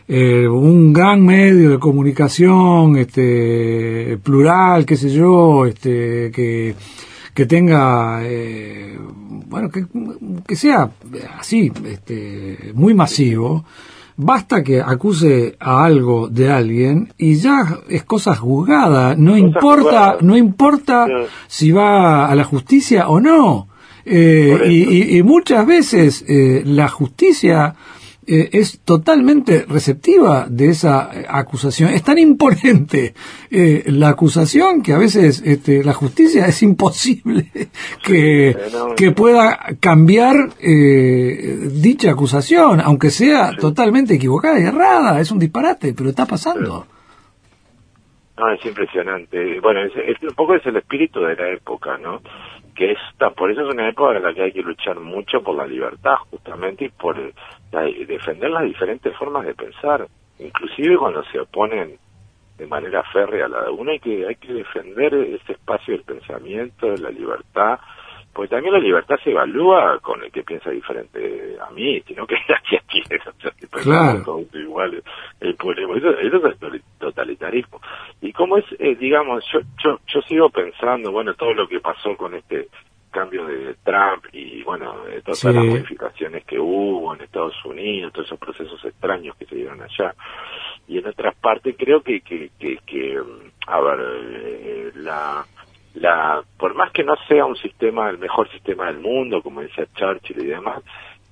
eh, 0.07 0.47
un 0.47 0.93
gran 0.93 1.25
medio 1.25 1.71
de 1.71 1.79
comunicación, 1.81 2.97
este, 2.97 4.19
plural, 4.23 4.87
qué 4.87 4.97
sé 4.97 5.11
yo, 5.11 5.67
este, 5.67 6.31
que, 6.31 6.77
que 7.35 7.47
tenga, 7.47 8.21
eh, 8.23 8.97
bueno, 9.49 9.69
que, 9.69 9.85
que 10.47 10.55
sea 10.55 10.91
así, 11.37 11.73
este, 11.87 12.71
muy 12.73 12.95
masivo, 12.95 13.65
Basta 14.19 14.63
que 14.63 14.81
acuse 14.81 15.57
a 15.61 15.85
algo 15.85 16.29
de 16.29 16.51
alguien 16.51 17.13
y 17.19 17.35
ya 17.37 17.81
es 17.89 18.05
cosa 18.05 18.35
juzgada. 18.35 19.15
No 19.15 19.37
importa, 19.37 20.17
no 20.23 20.37
importa 20.37 21.07
si 21.47 21.71
va 21.71 22.27
a 22.27 22.35
la 22.35 22.45
justicia 22.45 23.09
o 23.09 23.21
no. 23.21 23.69
Eh, 24.09 25.09
y, 25.11 25.23
muchas 25.25 25.67
veces 25.67 26.25
eh, 26.29 26.63
la 26.65 26.89
justicia 26.89 27.75
eh, 28.27 28.51
es 28.53 28.81
totalmente 28.85 29.65
receptiva 29.69 30.47
de 30.49 30.71
esa 30.71 31.11
acusación. 31.29 31.91
Es 31.91 32.03
tan 32.03 32.19
imponente 32.19 33.15
eh, 33.51 33.85
la 33.87 34.09
acusación 34.09 34.83
que 34.83 34.93
a 34.93 34.99
veces 34.99 35.43
este, 35.45 35.85
la 35.85 35.93
justicia 35.93 36.47
es 36.47 36.63
imposible 36.63 37.51
que, 38.03 38.57
que 38.97 39.13
pueda 39.13 39.59
cambiar 39.81 40.35
eh, 40.61 41.69
dicha 41.71 42.11
acusación, 42.11 42.81
aunque 42.81 43.11
sea 43.11 43.53
totalmente 43.57 44.15
equivocada 44.15 44.59
y 44.59 44.65
errada. 44.65 45.21
Es 45.21 45.31
un 45.31 45.39
disparate, 45.39 45.95
pero 45.95 46.11
está 46.11 46.27
pasando. 46.27 46.87
No, 48.37 48.51
es 48.53 48.65
impresionante. 48.67 49.61
Bueno, 49.61 49.81
es, 49.83 50.23
un 50.23 50.35
poco 50.35 50.55
es 50.55 50.67
el 50.67 50.77
espíritu 50.77 51.21
de 51.21 51.37
la 51.37 51.49
época, 51.51 51.97
¿no? 51.97 52.21
Que 52.75 52.93
esta, 52.93 53.31
por 53.31 53.51
eso 53.51 53.63
es 53.63 53.73
una 53.73 53.89
época 53.89 54.17
en 54.17 54.23
la 54.23 54.35
que 54.35 54.43
hay 54.43 54.53
que 54.53 54.63
luchar 54.63 55.01
mucho 55.01 55.43
por 55.43 55.57
la 55.57 55.67
libertad, 55.67 56.17
justamente, 56.31 56.85
y 56.85 56.89
por 56.91 57.17
defender 57.71 58.51
las 58.51 58.65
diferentes 58.65 59.15
formas 59.17 59.45
de 59.47 59.55
pensar, 59.55 60.07
inclusive 60.39 60.97
cuando 60.97 61.23
se 61.25 61.41
oponen 61.41 61.99
de 62.59 62.67
manera 62.67 63.03
férrea 63.13 63.47
a 63.47 63.49
la 63.49 63.63
de 63.65 63.71
uno, 63.71 63.91
hay 63.91 64.01
que, 64.01 64.27
hay 64.27 64.37
que 64.37 64.53
defender 64.53 65.15
ese 65.15 65.53
espacio 65.53 65.95
del 65.95 66.05
pensamiento, 66.05 66.87
de 66.87 66.99
la 66.99 67.11
libertad, 67.11 67.79
porque 68.33 68.51
también 68.51 68.75
la 68.75 68.81
libertad 68.81 69.17
se 69.25 69.31
evalúa 69.31 69.99
con 70.01 70.23
el 70.23 70.31
que 70.31 70.43
piensa 70.43 70.71
diferente 70.71 71.57
a 71.61 71.71
mí, 71.71 72.01
sino 72.07 72.27
que 72.27 72.35
aquí 72.55 72.77
aquí 72.77 73.03
claro. 73.83 74.23
todos 74.25 74.55
iguales. 74.55 75.03
El 75.41 75.55
problema, 75.55 75.97
eso, 75.97 76.11
eso, 76.11 76.47
es 76.47 76.63
el 76.63 76.83
totalitarismo. 76.99 77.81
Y 78.21 78.33
como 78.33 78.59
es, 78.59 78.65
eh, 78.79 78.95
digamos, 78.95 79.45
yo, 79.53 79.61
yo, 79.83 80.01
yo 80.07 80.21
sigo 80.23 80.51
pensando, 80.51 81.13
bueno, 81.13 81.35
todo 81.35 81.55
lo 81.55 81.67
que 81.67 81.81
pasó 81.81 82.17
con 82.17 82.35
este 82.35 82.69
cambio 83.11 83.47
de 83.47 83.75
Trump 83.83 84.16
bueno, 84.67 85.05
de 85.05 85.23
todas 85.23 85.45
las 85.45 85.65
modificaciones 85.65 86.45
que 86.45 86.59
hubo 86.59 87.15
en 87.15 87.23
Estados 87.23 87.65
Unidos, 87.65 88.13
todos 88.13 88.27
esos 88.27 88.39
procesos 88.39 88.85
extraños 88.85 89.37
que 89.37 89.47
se 89.47 89.55
dieron 89.55 89.81
allá. 89.81 90.15
Y 90.89 90.99
en 90.99 91.07
otras 91.07 91.37
partes 91.37 91.77
creo 91.79 92.03
que, 92.03 92.21
que, 92.21 92.51
que, 92.59 92.79
que 92.85 93.19
a 93.67 93.81
ver, 93.81 93.99
eh, 94.01 94.93
la, 94.97 95.47
la, 95.95 96.43
por 96.59 96.75
más 96.75 96.91
que 96.91 97.05
no 97.05 97.15
sea 97.29 97.45
un 97.45 97.57
sistema, 97.57 98.11
el 98.11 98.19
mejor 98.19 98.51
sistema 98.51 98.87
del 98.87 98.99
mundo, 98.99 99.41
como 99.41 99.61
decía 99.61 99.87
Churchill 99.95 100.43
y 100.43 100.47
demás, 100.47 100.83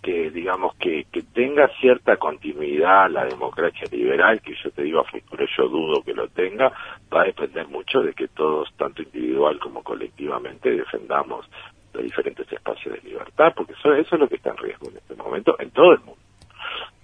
que 0.01 0.31
digamos 0.31 0.77
que, 0.77 1.07
que 1.11 1.23
tenga 1.23 1.67
cierta 1.81 2.19
continuidad 2.19 3.11
la 3.11 3.25
democracia 3.25 3.89
liberal, 3.91 4.41
que 4.43 4.55
yo 4.63 4.71
te 4.71 4.83
digo 4.83 5.01
a 5.01 5.05
futuro 5.05 5.47
yo 5.57 5.69
dudo 5.69 6.03
que 6.03 6.13
lo 6.13 6.29
tenga, 6.29 6.71
va 7.13 7.23
a 7.23 7.25
depender 7.25 7.67
mucho 7.69 8.01
de 8.01 8.13
que 8.13 8.29
todos, 8.29 8.73
tanto 8.77 9.03
individual 9.03 9.59
como 9.59 9.83
colectivamente, 9.83 10.71
defendamos 10.71 11.49
los 11.95 12.03
diferentes 12.03 12.51
espacios 12.51 12.95
de 12.95 13.09
libertad, 13.09 13.53
porque 13.57 13.73
eso, 13.73 13.95
eso 13.95 14.15
es 14.15 14.21
lo 14.21 14.29
que 14.29 14.37
está 14.37 14.51
en 14.51 14.57
riesgo 14.59 14.89
en 14.91 14.97
este 14.97 15.15
momento 15.15 15.57
en 15.59 15.71
todo 15.71 15.93
el 15.93 16.01
mundo. 16.01 16.21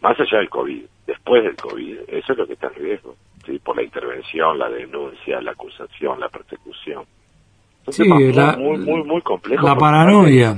Más 0.00 0.18
allá 0.18 0.38
del 0.38 0.48
COVID, 0.48 0.82
después 1.06 1.42
del 1.44 1.56
COVID, 1.56 1.98
eso 2.08 2.32
es 2.32 2.38
lo 2.38 2.46
que 2.46 2.54
está 2.54 2.68
en 2.68 2.74
riesgo, 2.74 3.16
¿sí? 3.46 3.58
por 3.58 3.76
la 3.76 3.82
intervención, 3.82 4.58
la 4.58 4.68
denuncia, 4.68 5.40
la 5.40 5.52
acusación, 5.52 6.18
la 6.20 6.28
persecución. 6.28 7.04
sí, 7.88 8.04
la, 8.32 8.56
muy, 8.56 8.78
muy, 8.78 9.02
muy 9.04 9.22
complejo. 9.22 9.66
La 9.66 9.76
paranoia 9.76 10.56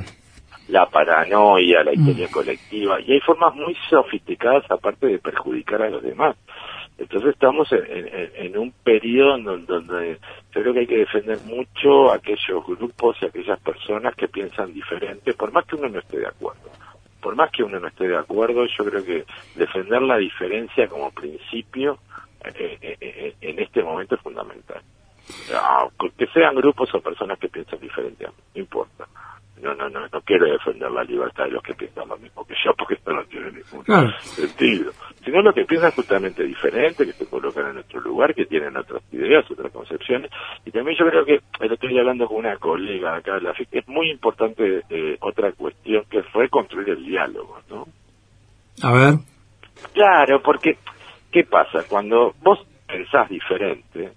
la 0.69 0.87
paranoia, 0.87 1.85
la 1.85 1.93
histeria 1.93 2.29
mm. 2.29 2.33
colectiva, 2.33 3.01
y 3.01 3.13
hay 3.13 3.21
formas 3.21 3.55
muy 3.55 3.77
sofisticadas 3.91 4.65
aparte 4.71 5.07
de 5.07 5.19
perjudicar 5.19 5.83
a 5.83 5.91
los 5.91 6.03
demás. 6.03 6.37
Entonces 7.03 7.31
estamos 7.31 7.69
en, 7.73 8.57
un 8.57 8.71
periodo 8.71 9.37
donde, 9.39 9.67
donde, 9.67 10.19
yo 10.55 10.63
creo 10.63 10.73
que 10.73 10.81
hay 10.81 10.87
que 10.87 10.99
defender 10.99 11.37
mucho 11.41 12.13
aquellos 12.13 12.65
grupos 12.65 13.17
y 13.21 13.27
aquellas 13.27 13.59
personas 13.59 14.15
que 14.15 14.29
piensan 14.29 14.73
diferente, 14.73 15.35
por 15.35 15.51
más 15.51 15.67
que 15.67 15.75
uno 15.75 15.89
no 15.89 15.99
esté 15.99 16.21
de 16.21 16.29
acuerdo. 16.29 16.71
Por 17.21 17.35
más 17.35 17.51
que 17.51 17.65
uno 17.65 17.81
no 17.81 17.89
esté 17.89 18.07
de 18.07 18.17
acuerdo, 18.17 18.65
yo 18.67 18.85
creo 18.85 19.05
que 19.05 19.25
defender 19.57 20.01
la 20.03 20.17
diferencia 20.17 20.87
como 20.87 21.11
principio 21.11 21.99
eh, 22.45 22.79
eh, 22.81 22.97
eh, 23.01 23.35
en 23.41 23.59
este 23.59 23.83
momento 23.83 24.15
es 24.15 24.21
fundamental. 24.21 24.81
Ah, 25.55 25.89
que 26.17 26.27
sean 26.29 26.55
grupos 26.55 26.95
o 26.95 27.01
personas 27.01 27.37
que 27.41 27.49
piensan 27.49 27.81
diferente, 27.81 28.27
no 28.27 28.61
importa 28.61 29.09
no, 29.61 29.75
no, 29.75 29.89
no, 29.89 30.01
no 30.01 30.21
quiero 30.23 30.47
defender 30.51 30.91
la 30.91 31.05
libertad 31.05 31.45
de 31.45 31.53
los 31.53 31.63
que 31.63 31.75
piensan 31.75 32.09
lo 32.09 32.17
mismo 32.17 32.45
que 32.45 32.55
yo, 32.65 32.73
porque 32.77 32.95
esto 32.95 33.13
no 33.13 33.25
tiene 33.25 33.53
ningún 33.53 33.85
sentido. 34.21 34.93
Sino 35.25 35.43
los 35.43 35.55
que 35.55 35.65
piensan 35.65 35.93
justamente 35.93 36.43
diferente, 36.43 37.07
que 37.07 37.13
se 37.13 37.27
colocan 37.27 37.71
en 37.71 37.79
otro 37.79 38.01
lugar, 38.01 38.35
que 38.35 38.47
tienen 38.47 38.77
otras 38.77 39.03
ideas, 39.13 39.49
otras 39.51 39.73
concepciones. 39.73 40.31
Y 40.65 40.71
también 40.71 40.97
yo 40.99 41.07
creo 41.07 41.25
que, 41.25 41.41
lo 41.61 41.75
estoy 41.75 41.99
hablando 41.99 42.27
con 42.27 42.39
una 42.39 42.57
colega 42.57 43.17
acá 43.17 43.39
la 43.39 43.55
FIC, 43.55 43.69
es 43.73 43.89
muy 43.89 44.11
importante 44.11 44.83
eh, 44.91 45.17
otra 45.21 45.53
cuestión 45.53 46.05
que 46.11 46.19
es 46.19 46.33
reconstruir 46.33 46.89
el 46.89 47.05
diálogo, 47.05 47.59
¿no? 47.71 47.87
A 48.83 48.93
ver. 48.93 49.15
Claro, 49.93 50.43
porque, 50.43 50.79
¿qué 51.31 51.45
pasa? 51.45 51.85
Cuando 51.89 52.35
vos 52.43 52.67
pensás 52.87 53.29
diferente, 53.29 54.13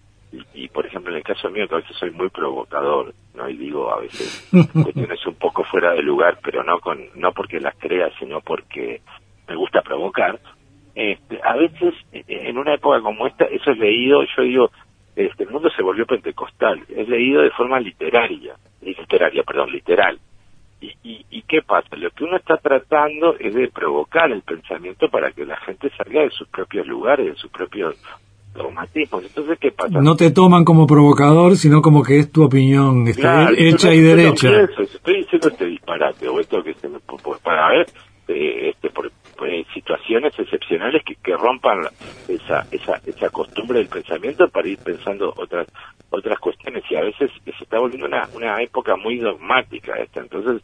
y, 0.53 0.67
por 0.69 0.85
ejemplo 0.85 1.11
en 1.11 1.17
el 1.17 1.23
caso 1.23 1.49
mío 1.49 1.67
que 1.67 1.75
a 1.75 1.77
veces 1.79 1.95
soy 1.97 2.11
muy 2.11 2.29
provocador 2.29 3.13
no 3.33 3.49
y 3.49 3.57
digo 3.57 3.91
a 3.91 3.99
veces 3.99 4.49
cuestiones 4.73 5.25
un 5.25 5.35
poco 5.35 5.63
fuera 5.63 5.93
de 5.93 6.01
lugar 6.01 6.39
pero 6.43 6.63
no 6.63 6.79
con 6.79 6.99
no 7.15 7.31
porque 7.31 7.59
las 7.59 7.75
crea 7.77 8.09
sino 8.19 8.41
porque 8.41 9.01
me 9.47 9.55
gusta 9.55 9.81
provocar 9.81 10.39
este, 10.93 11.39
a 11.43 11.55
veces 11.55 11.93
en 12.11 12.57
una 12.57 12.73
época 12.73 13.01
como 13.01 13.27
esta 13.27 13.45
eso 13.45 13.71
es 13.71 13.77
leído 13.77 14.23
yo 14.35 14.43
digo 14.43 14.71
este, 15.15 15.43
el 15.43 15.49
mundo 15.49 15.69
se 15.69 15.83
volvió 15.83 16.05
pentecostal 16.05 16.83
es 16.89 17.07
leído 17.07 17.41
de 17.41 17.51
forma 17.51 17.79
literaria 17.79 18.55
literaria 18.81 19.43
perdón 19.43 19.71
literal 19.71 20.19
y, 20.81 20.93
y, 21.03 21.25
y, 21.29 21.41
qué 21.43 21.61
pasa? 21.61 21.95
Lo 21.95 22.11
que 22.11 22.25
uno 22.25 22.35
está 22.35 22.57
tratando 22.57 23.35
es 23.39 23.55
de 23.55 23.69
provocar 23.69 24.29
el 24.29 24.41
pensamiento 24.41 25.09
para 25.09 25.31
que 25.31 25.45
la 25.45 25.55
gente 25.57 25.89
salga 25.95 26.21
de 26.21 26.29
sus 26.31 26.47
propios 26.49 26.85
lugares, 26.85 27.25
de 27.25 27.35
sus 27.35 27.49
propios 27.49 27.95
entonces, 28.95 29.57
¿qué 29.59 29.71
pasa? 29.71 29.99
No 30.01 30.15
te 30.15 30.31
toman 30.31 30.63
como 30.63 30.87
provocador, 30.87 31.55
sino 31.55 31.81
como 31.81 32.03
que 32.03 32.19
es 32.19 32.31
tu 32.31 32.43
opinión 32.43 33.07
está 33.07 33.49
hecha 33.55 33.93
y 33.93 34.01
derecha. 34.01 34.49
estoy 34.79 35.17
diciendo 35.17 35.49
este 35.49 35.65
disparate, 35.65 36.27
o 36.27 36.39
esto 36.39 36.63
que 36.63 36.73
se 36.75 36.87
me, 36.87 36.99
para 37.43 37.69
ver 37.69 37.87
eh, 38.27 38.69
este, 38.69 38.89
por, 38.89 39.11
situaciones 39.73 40.33
excepcionales 40.39 41.03
que, 41.05 41.15
que 41.15 41.35
rompan 41.35 41.81
esa, 42.27 42.65
esa, 42.71 43.01
esa 43.05 43.29
costumbre 43.29 43.79
del 43.79 43.87
pensamiento 43.87 44.47
para 44.47 44.67
ir 44.67 44.79
pensando 44.79 45.33
otras 45.35 45.67
otras 46.15 46.39
cuestiones 46.39 46.83
y 46.89 46.95
a 46.95 47.01
veces 47.01 47.31
se 47.43 47.63
está 47.63 47.79
volviendo 47.79 48.07
una, 48.07 48.27
una 48.33 48.61
época 48.61 48.95
muy 48.95 49.17
dogmática 49.17 49.95
esta 49.95 50.21
entonces 50.21 50.61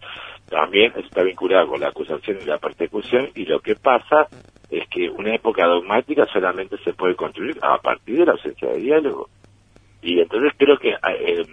también 0.49 0.93
está 0.97 1.23
vinculada 1.23 1.65
con 1.65 1.79
la 1.79 1.89
acusación 1.89 2.37
y 2.41 2.45
la 2.45 2.57
persecución 2.57 3.29
y 3.35 3.45
lo 3.45 3.59
que 3.59 3.75
pasa 3.75 4.27
es 4.71 4.87
que 4.87 5.09
una 5.09 5.35
época 5.35 5.65
dogmática 5.65 6.25
solamente 6.31 6.77
se 6.83 6.93
puede 6.93 7.15
construir 7.15 7.57
a 7.61 7.77
partir 7.77 8.19
de 8.19 8.25
la 8.25 8.31
ausencia 8.31 8.69
de 8.69 8.77
diálogo. 8.77 9.29
Y 10.01 10.19
entonces 10.19 10.53
creo 10.57 10.77
que, 10.77 10.91
eh, 10.91 11.45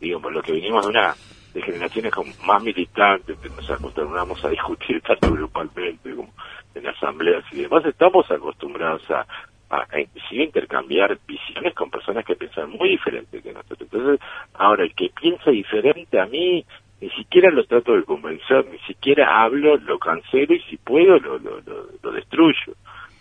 digamos, 0.00 0.32
lo 0.32 0.42
que 0.42 0.52
venimos 0.52 0.84
de 0.84 0.90
una 0.90 1.14
de 1.54 1.62
generaciones 1.62 2.12
más 2.44 2.62
militantes, 2.62 3.38
que 3.38 3.48
nos 3.48 3.70
acostumbramos 3.70 4.44
a 4.44 4.48
discutir 4.48 5.00
tanto 5.06 5.30
grupalmente 5.32 6.14
como 6.14 6.34
en 6.74 6.86
asambleas 6.88 7.44
y 7.52 7.62
demás, 7.62 7.84
estamos 7.86 8.28
acostumbrados 8.28 9.08
a, 9.08 9.24
a, 9.70 9.86
inclusive 9.98 10.44
intercambiar 10.44 11.18
visiones 11.26 11.74
con 11.74 11.90
personas 11.90 12.24
que 12.24 12.36
piensan 12.36 12.70
muy 12.70 12.90
diferente 12.90 13.42
que 13.42 13.52
nosotros. 13.52 13.80
Entonces, 13.82 14.20
ahora 14.54 14.84
el 14.84 14.94
que 14.94 15.10
piensa 15.10 15.50
diferente 15.50 16.20
a 16.20 16.26
mí 16.26 16.64
ni 17.00 17.10
siquiera 17.10 17.50
lo 17.50 17.64
trato 17.64 17.94
de 17.94 18.04
convencer, 18.04 18.64
ni 18.70 18.78
siquiera 18.80 19.42
hablo, 19.42 19.76
lo 19.76 19.98
cancelo 19.98 20.54
y 20.54 20.60
si 20.60 20.76
puedo 20.78 21.18
lo, 21.18 21.38
lo, 21.38 21.60
lo, 22.02 22.12
destruyo. 22.12 22.74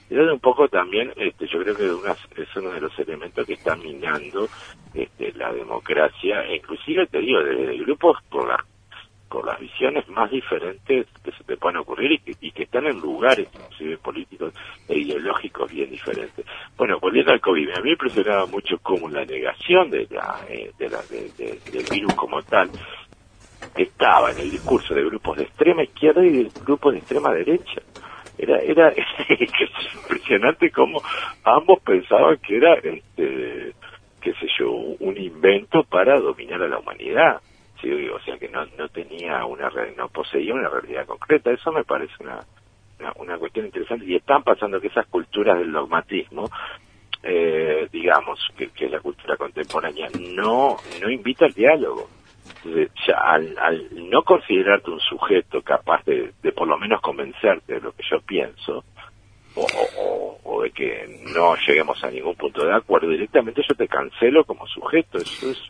Y 0.10 0.16
es 0.16 0.32
un 0.32 0.40
poco 0.40 0.68
también, 0.70 1.12
este, 1.18 1.48
yo 1.48 1.60
creo 1.60 1.76
que 1.76 1.86
es 2.42 2.56
uno 2.56 2.70
de 2.70 2.80
los 2.80 2.98
elementos 3.00 3.46
que 3.46 3.54
está 3.54 3.76
minando 3.76 4.48
este, 4.94 5.34
la 5.34 5.52
democracia, 5.52 6.46
e 6.46 6.58
inclusive 6.58 7.08
te 7.08 7.20
digo, 7.20 7.44
de 7.44 7.78
grupos 7.80 8.18
por 8.30 8.48
las 8.48 8.62
por 9.34 9.48
las 9.48 9.60
visiones 9.60 10.08
más 10.10 10.30
diferentes 10.30 11.08
que 11.24 11.32
se 11.32 11.44
te 11.44 11.58
pueden 11.58 11.80
ocurrir 11.80 12.12
y 12.12 12.20
que, 12.20 12.36
y 12.40 12.52
que 12.52 12.64
están 12.64 12.86
en 12.86 13.00
lugares 13.00 13.48
inclusive 13.52 13.98
políticos 13.98 14.54
e 14.88 15.00
ideológicos 15.00 15.72
bien 15.72 15.90
diferentes. 15.90 16.46
Bueno, 16.78 17.00
volviendo 17.00 17.32
al 17.32 17.42
COVID, 17.42 17.72
a 17.72 17.78
mí 17.78 17.86
me 17.86 17.92
impresionaba 17.94 18.46
mucho 18.46 18.78
como 18.84 19.10
la 19.10 19.26
negación 19.26 19.90
de 19.90 20.08
la, 20.12 20.40
eh, 20.48 20.70
de 20.78 20.88
la 20.88 21.02
del 21.02 21.86
virus 21.90 22.14
como 22.14 22.44
tal 22.44 22.70
estaba 23.76 24.30
en 24.30 24.38
el 24.38 24.52
discurso 24.52 24.94
de 24.94 25.04
grupos 25.04 25.38
de 25.38 25.46
extrema 25.46 25.82
izquierda 25.82 26.24
y 26.24 26.44
de 26.44 26.52
grupos 26.64 26.94
de 26.94 27.00
extrema 27.00 27.34
derecha. 27.34 27.82
Era, 28.38 28.60
era 28.60 28.94
impresionante 29.96 30.70
cómo 30.70 31.02
ambos 31.44 31.80
pensaban 31.82 32.38
que 32.38 32.58
era, 32.58 32.76
este, 32.76 33.74
qué 34.22 34.34
sé 34.34 34.46
yo, 34.60 34.70
un 34.72 35.18
invento 35.18 35.82
para 35.86 36.20
dominar 36.20 36.62
a 36.62 36.68
la 36.68 36.78
humanidad. 36.78 37.42
O 38.14 38.20
sea, 38.22 38.38
que 38.38 38.50
no, 38.50 38.66
no 38.78 38.88
tenía 38.90 39.46
una, 39.46 39.70
no 39.98 40.08
poseía 40.10 40.54
una 40.54 40.70
realidad 40.70 41.06
concreta. 41.06 41.52
Eso 41.52 41.72
me 41.72 41.84
parece 41.84 42.14
una, 42.20 42.40
una, 43.16 43.38
cuestión 43.38 43.66
interesante. 43.66 44.06
Y 44.06 44.16
están 44.16 44.44
pasando 44.44 44.80
que 44.80 44.88
esas 44.88 45.08
culturas 45.08 45.60
del 45.60 45.72
dogmatismo 45.72 46.50
eh, 47.26 47.88
digamos, 47.92 48.40
que, 48.58 48.70
que, 48.70 48.90
la 48.90 49.00
cultura 49.00 49.38
contemporánea 49.38 50.10
no, 50.20 50.76
no 51.02 51.10
invita 51.10 51.46
al 51.46 51.54
diálogo 51.54 52.10
al, 53.16 53.88
no 54.10 54.24
considerarte 54.24 54.92
un 54.92 55.00
sujeto 55.00 55.62
capaz 55.62 56.04
de, 56.06 56.34
por 56.56 56.68
lo 56.68 56.78
menos 56.78 57.02
convencerte 57.02 57.76
de 57.76 57.82
lo 57.82 57.92
que 57.92 58.04
yo 58.10 58.20
pienso, 58.22 58.84
o, 59.56 60.40
o, 60.44 60.64
de 60.64 60.72
que 60.72 61.22
no 61.34 61.56
lleguemos 61.68 62.02
a 62.04 62.10
ningún 62.10 62.36
punto 62.36 62.66
de 62.66 62.74
acuerdo, 62.74 63.10
directamente 63.10 63.62
yo 63.68 63.76
te 63.76 63.88
cancelo 63.88 64.44
como 64.46 64.66
sujeto. 64.68 65.20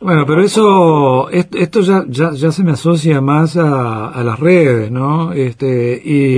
bueno, 0.02 0.26
pero 0.26 0.42
eso, 0.42 1.30
esto 1.30 1.82
ya, 1.82 2.04
ya, 2.08 2.32
ya 2.32 2.52
se 2.52 2.64
me 2.64 2.72
asocia 2.72 3.22
más 3.22 3.58
a, 3.58 4.10
a 4.10 4.24
las 4.24 4.40
redes, 4.40 4.92
¿no? 4.92 5.34
Este, 5.34 6.02
y, 6.04 6.38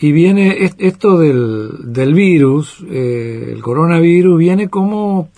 y 0.00 0.12
viene 0.12 0.70
esto 0.78 1.18
del, 1.18 1.92
del 1.92 2.14
virus, 2.14 2.84
eh, 2.90 3.50
el 3.52 3.62
coronavirus, 3.62 4.38
viene 4.38 4.68
como 4.68 5.30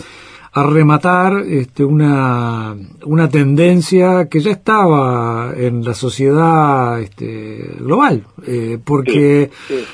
a 0.53 0.65
rematar 0.65 1.45
este, 1.47 1.85
una, 1.85 2.75
una 3.05 3.29
tendencia 3.29 4.29
que 4.29 4.41
ya 4.41 4.51
estaba 4.51 5.53
en 5.57 5.85
la 5.85 5.95
sociedad 5.95 7.01
este, 7.01 7.77
global. 7.79 8.25
Eh, 8.47 8.79
porque, 8.85 9.51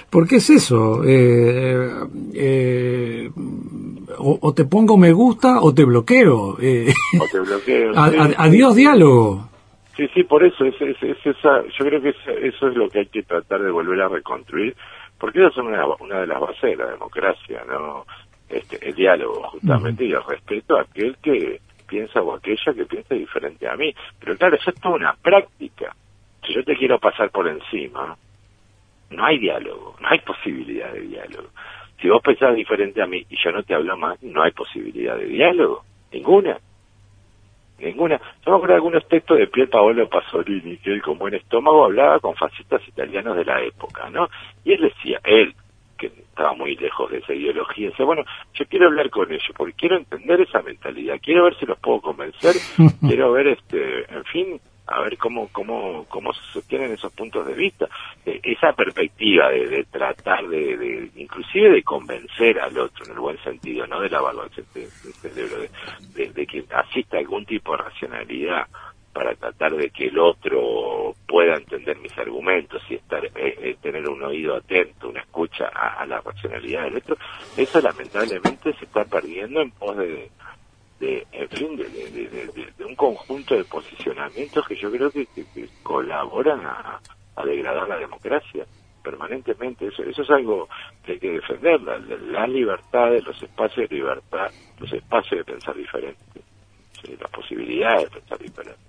porque 0.08 0.36
es 0.36 0.50
eso. 0.50 1.02
Eh, 1.04 1.90
eh, 2.34 3.30
o, 4.18 4.54
te 4.54 4.64
pongo 4.64 4.96
me 4.96 5.12
gusta 5.12 5.60
o 5.60 5.74
te 5.74 5.84
bloqueo. 5.84 6.56
Eh, 6.60 6.92
o 7.20 7.24
te 7.30 7.40
bloqueo. 7.40 7.92
adiós 8.38 8.74
diálogo. 8.74 9.50
Sí, 9.96 10.06
sí, 10.14 10.24
por 10.24 10.44
eso, 10.44 10.64
es, 10.64 10.74
es, 10.80 11.26
esa, 11.26 11.62
yo 11.62 11.84
creo 11.86 12.02
que 12.02 12.10
eso 12.42 12.68
es 12.68 12.76
lo 12.76 12.88
que 12.90 13.00
hay 13.00 13.06
que 13.06 13.22
tratar 13.22 13.62
de 13.62 13.70
volver 13.70 14.02
a 14.02 14.08
reconstruir, 14.08 14.76
porque 15.18 15.38
esa 15.38 15.48
es 15.48 15.56
una, 15.56 15.86
una 16.00 16.20
de 16.20 16.26
las 16.26 16.38
bases 16.38 16.62
de 16.62 16.76
la 16.76 16.90
democracia, 16.90 17.62
¿no? 17.66 18.04
Este, 18.48 18.88
el 18.88 18.94
diálogo 18.94 19.42
justamente 19.50 20.04
y 20.04 20.12
el 20.12 20.22
respeto 20.24 20.76
a 20.76 20.82
aquel 20.82 21.16
que 21.18 21.60
piensa 21.86 22.20
o 22.20 22.34
aquella 22.34 22.74
que 22.74 22.84
piensa 22.84 23.14
diferente 23.14 23.68
a 23.68 23.76
mí. 23.76 23.94
Pero 24.18 24.36
claro, 24.36 24.56
eso 24.56 24.70
es 24.70 24.80
toda 24.80 24.96
una 24.96 25.14
práctica. 25.14 25.94
si 26.44 26.54
yo 26.54 26.64
te 26.64 26.76
quiero 26.76 26.98
pasar 26.98 27.30
por 27.30 27.48
encima, 27.48 28.16
no 29.10 29.24
hay 29.24 29.38
diálogo, 29.38 29.96
no 30.00 30.08
hay 30.08 30.20
posibilidad 30.20 30.92
de 30.92 31.00
diálogo. 31.00 31.48
Si 32.00 32.08
vos 32.08 32.22
pensás 32.22 32.54
diferente 32.54 33.02
a 33.02 33.06
mí 33.06 33.24
y 33.28 33.36
yo 33.42 33.50
no 33.52 33.62
te 33.62 33.74
hablo 33.74 33.96
más, 33.96 34.22
no 34.22 34.42
hay 34.42 34.52
posibilidad 34.52 35.16
de 35.16 35.26
diálogo, 35.26 35.84
ninguna. 36.12 36.58
Ninguna. 37.78 38.18
Yo 38.44 38.52
me 38.52 38.56
acuerdo 38.56 38.68
de 38.68 38.74
algunos 38.74 39.08
textos 39.08 39.38
de 39.38 39.48
Pier 39.48 39.68
Paolo 39.68 40.08
Pasolini, 40.08 40.78
que 40.78 40.92
él 40.92 41.02
con 41.02 41.18
buen 41.18 41.34
estómago 41.34 41.84
hablaba 41.84 42.20
con 42.20 42.34
fascistas 42.34 42.86
italianos 42.88 43.36
de 43.36 43.44
la 43.44 43.60
época, 43.60 44.08
¿no? 44.08 44.28
Y 44.64 44.72
él 44.72 44.80
decía, 44.80 45.20
él, 45.24 45.54
que 45.96 46.06
estaba 46.06 46.54
muy 46.54 46.76
lejos 46.76 47.10
de 47.10 47.18
esa 47.18 47.34
ideología, 47.34 47.90
decía, 47.90 48.04
bueno, 48.04 48.24
yo 48.54 48.66
quiero 48.66 48.86
hablar 48.86 49.10
con 49.10 49.30
ellos, 49.30 49.52
porque 49.56 49.74
quiero 49.74 49.96
entender 49.96 50.40
esa 50.40 50.62
mentalidad, 50.62 51.18
quiero 51.22 51.44
ver 51.44 51.58
si 51.58 51.66
los 51.66 51.78
puedo 51.78 52.00
convencer, 52.00 52.54
quiero 53.00 53.32
ver, 53.32 53.48
este, 53.48 54.12
en 54.12 54.24
fin, 54.24 54.60
a 54.86 55.00
ver 55.00 55.18
cómo, 55.18 55.48
cómo, 55.52 56.06
cómo 56.08 56.32
se 56.32 56.40
sostienen 56.52 56.92
esos 56.92 57.12
puntos 57.12 57.46
de 57.46 57.54
vista. 57.54 57.88
Eh, 58.24 58.40
esa 58.42 58.72
perspectiva 58.72 59.48
de, 59.48 59.66
de 59.66 59.84
tratar 59.84 60.46
de, 60.46 60.76
de, 60.76 61.10
inclusive 61.16 61.70
de 61.70 61.82
convencer 61.82 62.60
al 62.60 62.78
otro 62.78 63.04
en 63.04 63.12
el 63.12 63.18
buen 63.18 63.38
sentido, 63.42 63.86
no 63.86 64.00
de 64.00 64.10
lavarlo 64.10 64.42
al 64.42 64.50
cerebro, 64.50 65.58
de, 66.14 66.30
de, 66.30 66.46
que 66.46 66.64
asista 66.72 67.18
algún 67.18 67.44
tipo 67.44 67.72
de 67.72 67.82
racionalidad 67.82 68.66
para 69.16 69.34
tratar 69.34 69.74
de 69.74 69.88
que 69.88 70.08
el 70.08 70.18
otro 70.18 71.14
pueda 71.26 71.56
entender 71.56 71.96
mis 72.00 72.16
argumentos 72.18 72.82
y 72.90 72.96
estar 72.96 73.24
eh, 73.24 73.30
eh, 73.34 73.76
tener 73.80 74.06
un 74.06 74.22
oído 74.22 74.56
atento, 74.56 75.08
una 75.08 75.20
escucha 75.20 75.68
a, 75.68 76.04
la 76.04 76.20
racionalidad 76.20 76.84
del 76.84 76.98
otro, 76.98 77.16
eso 77.56 77.80
lamentablemente 77.80 78.74
se 78.74 78.84
está 78.84 79.06
perdiendo 79.06 79.62
en 79.62 79.70
pos 79.70 79.96
de, 79.96 80.30
de 81.00 81.26
en 81.32 81.48
fin, 81.48 81.76
de, 81.78 82.84
un 82.84 82.94
conjunto 82.94 83.56
de 83.56 83.64
posicionamientos 83.64 84.68
que 84.68 84.76
yo 84.76 84.90
creo 84.90 85.10
que, 85.10 85.24
que, 85.24 85.66
colaboran 85.82 86.60
a, 86.66 87.00
degradar 87.42 87.88
la 87.88 87.96
democracia 87.96 88.66
permanentemente. 89.02 89.86
Eso, 89.86 90.02
eso 90.02 90.22
es 90.22 90.30
algo 90.30 90.68
que 91.06 91.12
hay 91.12 91.18
que 91.18 91.30
defender, 91.30 91.80
la, 91.80 91.98
la 91.98 92.46
libertad, 92.46 93.12
los 93.24 93.42
espacios 93.42 93.88
de 93.88 93.96
libertad, 93.96 94.50
los 94.78 94.92
espacios 94.92 95.38
de 95.38 95.52
pensar 95.52 95.74
diferente, 95.74 96.42
las 97.18 97.30
posibilidades 97.30 98.10
de 98.10 98.20
pensar 98.20 98.38
diferente. 98.38 98.85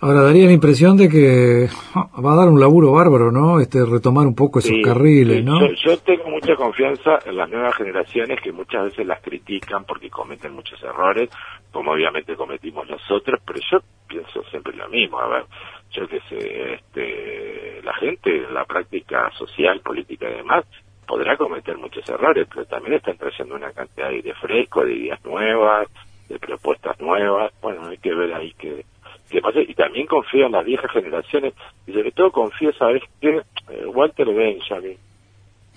Ahora 0.00 0.22
daría 0.22 0.46
la 0.46 0.52
impresión 0.52 0.96
de 0.96 1.08
que 1.08 1.68
va 1.96 2.32
a 2.32 2.36
dar 2.36 2.48
un 2.48 2.60
laburo 2.60 2.92
bárbaro, 2.92 3.32
¿no? 3.32 3.60
Este 3.60 3.84
retomar 3.84 4.26
un 4.26 4.34
poco 4.34 4.58
esos 4.58 4.70
sí, 4.70 4.82
carriles. 4.82 5.42
¿no? 5.44 5.60
Yo, 5.60 5.72
yo, 5.84 5.98
tengo 5.98 6.28
mucha 6.28 6.54
confianza 6.54 7.18
en 7.24 7.36
las 7.36 7.48
nuevas 7.48 7.74
generaciones 7.76 8.40
que 8.42 8.52
muchas 8.52 8.84
veces 8.84 9.06
las 9.06 9.22
critican 9.22 9.84
porque 9.84 10.10
cometen 10.10 10.52
muchos 10.52 10.82
errores, 10.82 11.30
como 11.72 11.92
obviamente 11.92 12.36
cometimos 12.36 12.88
nosotros, 12.88 13.40
pero 13.46 13.58
yo 13.70 13.78
pienso 14.06 14.42
siempre 14.50 14.76
lo 14.76 14.88
mismo. 14.88 15.18
A 15.18 15.28
ver, 15.28 15.44
yo 15.92 16.06
que 16.06 16.20
sé, 16.28 16.74
este, 16.74 17.80
la 17.82 17.94
gente 17.94 18.36
en 18.36 18.52
la 18.52 18.64
práctica 18.64 19.30
social, 19.38 19.80
política 19.80 20.28
y 20.28 20.34
demás 20.34 20.64
podrá 21.06 21.36
cometer 21.36 21.78
muchos 21.78 22.06
errores, 22.08 22.46
pero 22.52 22.66
también 22.66 22.94
están 22.94 23.16
trayendo 23.16 23.54
una 23.54 23.72
cantidad 23.72 24.10
de 24.10 24.34
fresco, 24.34 24.84
de 24.84 24.94
ideas 24.94 25.24
nuevas, 25.24 25.88
de 26.28 26.38
propuestas 26.38 27.00
nuevas. 27.00 27.52
Bueno, 27.62 27.86
hay 27.86 27.98
que 27.98 28.12
ver 28.12 28.34
ahí 28.34 28.52
que 28.58 28.84
que 29.30 29.40
y 29.68 29.74
también 29.74 30.06
confío 30.06 30.46
en 30.46 30.52
las 30.52 30.64
viejas 30.64 30.90
generaciones 30.90 31.54
y 31.86 31.92
sobre 31.92 32.12
todo 32.12 32.30
confío 32.30 32.72
sabes 32.74 33.02
que 33.20 33.42
eh, 33.70 33.86
Walter 33.86 34.26
Benjamin 34.26 34.96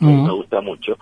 uh 0.01 0.05
-huh. 0.05 0.23
me 0.25 0.31
gusta 0.31 0.61
mucho 0.61 0.97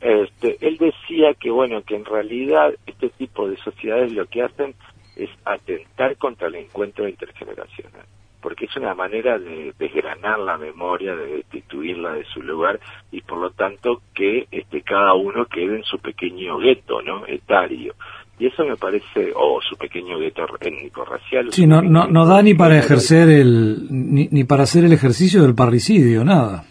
este 0.00 0.58
él 0.60 0.76
decía 0.76 1.34
que 1.34 1.50
bueno 1.50 1.82
que 1.82 1.96
en 1.96 2.04
realidad 2.04 2.74
este 2.86 3.08
tipo 3.10 3.48
de 3.48 3.56
sociedades 3.58 4.12
lo 4.12 4.26
que 4.26 4.42
hacen 4.42 4.74
es 5.16 5.30
atentar 5.44 6.16
contra 6.16 6.48
el 6.48 6.56
encuentro 6.56 7.08
intergeneracional 7.08 8.04
porque 8.46 8.66
es 8.66 8.76
una 8.76 8.94
manera 8.94 9.40
de 9.40 9.74
desgranar 9.76 10.38
la 10.38 10.56
memoria, 10.56 11.16
de 11.16 11.38
destituirla 11.38 12.12
de 12.12 12.24
su 12.26 12.40
lugar 12.42 12.78
y 13.10 13.20
por 13.22 13.38
lo 13.38 13.50
tanto 13.50 14.02
que 14.14 14.46
este 14.52 14.82
cada 14.82 15.14
uno 15.14 15.46
quede 15.46 15.74
en 15.74 15.82
su 15.82 15.98
pequeño 15.98 16.58
gueto, 16.58 17.02
¿no? 17.02 17.26
etario 17.26 17.94
y 18.38 18.46
eso 18.46 18.64
me 18.64 18.76
parece 18.76 19.32
o 19.34 19.56
oh, 19.56 19.60
su 19.62 19.76
pequeño 19.76 20.18
gueto 20.18 20.44
étnico 20.60 21.04
racial 21.04 21.52
sí 21.52 21.66
no 21.66 21.80
no 21.80 22.06
no 22.06 22.26
da 22.26 22.42
ni 22.42 22.54
para 22.54 22.78
ejercer 22.78 23.30
el 23.30 23.86
ni, 23.90 24.28
ni 24.30 24.44
para 24.44 24.64
hacer 24.64 24.84
el 24.84 24.92
ejercicio 24.92 25.42
del 25.42 25.54
parricidio 25.54 26.24
nada. 26.24 26.64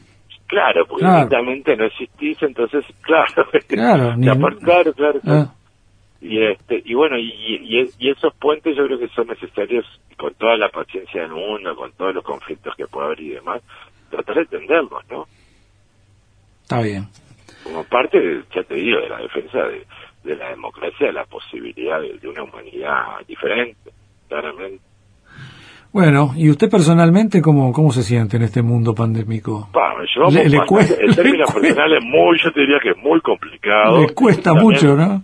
Claro 0.47 0.86
porque 0.88 1.04
claro. 1.04 1.28
no 1.43 1.86
existís 1.86 2.41
entonces 2.43 2.86
claro. 3.01 3.49
Claro 3.67 4.15
ni, 4.15 4.28
claro 4.60 4.93
claro, 4.93 5.19
ah. 5.25 5.54
y 6.21 6.43
este 6.43 6.84
y 6.86 6.93
bueno 6.93 7.17
y, 7.17 7.32
y, 7.32 7.89
y 7.97 8.12
esos 8.12 8.34
puentes 8.36 8.78
yo 8.78 8.86
creo 8.86 8.99
que 8.99 9.08
son 9.10 9.28
necesarios 9.28 9.86
con 10.17 10.34
toda 10.36 10.56
la 10.58 10.69
paciencia 10.69 11.21
del 11.21 11.32
mundo 11.32 11.75
con 11.75 11.91
todos 11.93 12.13
los 12.13 12.23
conflictos 12.23 12.75
que 12.75 12.86
puede 12.86 13.08
haber 13.08 13.21
y 13.21 13.30
demás 13.30 13.62
tratar 14.12 14.36
de 14.36 14.41
entenderlos 14.41 15.04
no 15.10 15.25
está 16.62 16.82
bien. 16.82 17.08
Como 17.63 17.84
parte 17.86 18.43
ya 18.56 18.62
te 18.63 18.75
digo 18.75 18.99
de 19.01 19.10
la 19.10 19.17
defensa 19.17 19.58
de 19.58 19.86
de 20.25 20.35
la 20.35 20.49
democracia, 20.49 21.07
de 21.07 21.13
la 21.13 21.25
posibilidad 21.25 22.01
de, 22.01 22.17
de 22.17 22.27
una 22.27 22.43
humanidad 22.43 23.25
diferente, 23.27 23.91
claramente. 24.27 24.81
Bueno, 25.95 26.33
¿y 26.35 26.49
usted 26.49 26.69
personalmente 26.69 27.41
cómo, 27.41 27.71
cómo 27.71 27.89
se 27.93 28.03
siente 28.03 28.35
en 28.35 28.43
este 28.43 28.61
mundo 28.61 28.93
pandémico? 28.93 29.69
Yo, 30.13 30.29
le, 30.29 30.49
le 30.49 30.65
cuesta, 30.65 31.01
el 31.01 31.15
término 31.15 31.45
personal 31.45 31.93
es 31.93 32.03
muy, 32.03 32.38
yo 32.38 32.51
te 32.51 32.59
diría 32.59 32.79
que 32.83 32.89
es 32.89 32.97
muy 32.97 33.21
complicado. 33.21 34.01
Le 34.01 34.13
cuesta 34.13 34.51
también, 34.51 34.65
mucho, 34.65 34.95
¿no? 34.95 35.23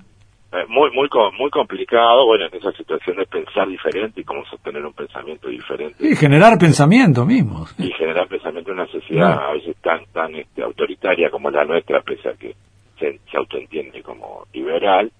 Muy, 0.69 0.89
muy, 0.91 1.09
muy 1.37 1.49
complicado, 1.49 2.25
bueno, 2.25 2.45
en 2.45 2.57
esa 2.57 2.71
situación 2.71 3.17
de 3.17 3.25
pensar 3.25 3.67
diferente 3.67 4.21
y 4.21 4.23
cómo 4.23 4.45
sostener 4.45 4.85
un 4.85 4.93
pensamiento 4.93 5.49
diferente. 5.49 5.95
Y 5.99 6.15
generar 6.15 6.57
pensamiento 6.57 7.25
mismo. 7.25 7.65
Y 7.77 7.91
generar 7.91 8.29
pensamiento 8.29 8.71
en 8.71 8.79
una 8.79 8.87
sociedad 8.87 9.35
no. 9.35 9.41
a 9.41 9.53
veces 9.53 9.75
tan, 9.81 10.05
tan 10.13 10.35
este, 10.35 10.63
autoritaria 10.63 11.29
como 11.29 11.49
la 11.51 11.65
nuestra, 11.65 12.01
pese 12.01 12.29
a 12.29 12.33
que 12.33 12.55
se, 13.01 13.19
se 13.29 13.37
autoentiende 13.37 14.01
como 14.03 14.45
liberal. 14.53 15.11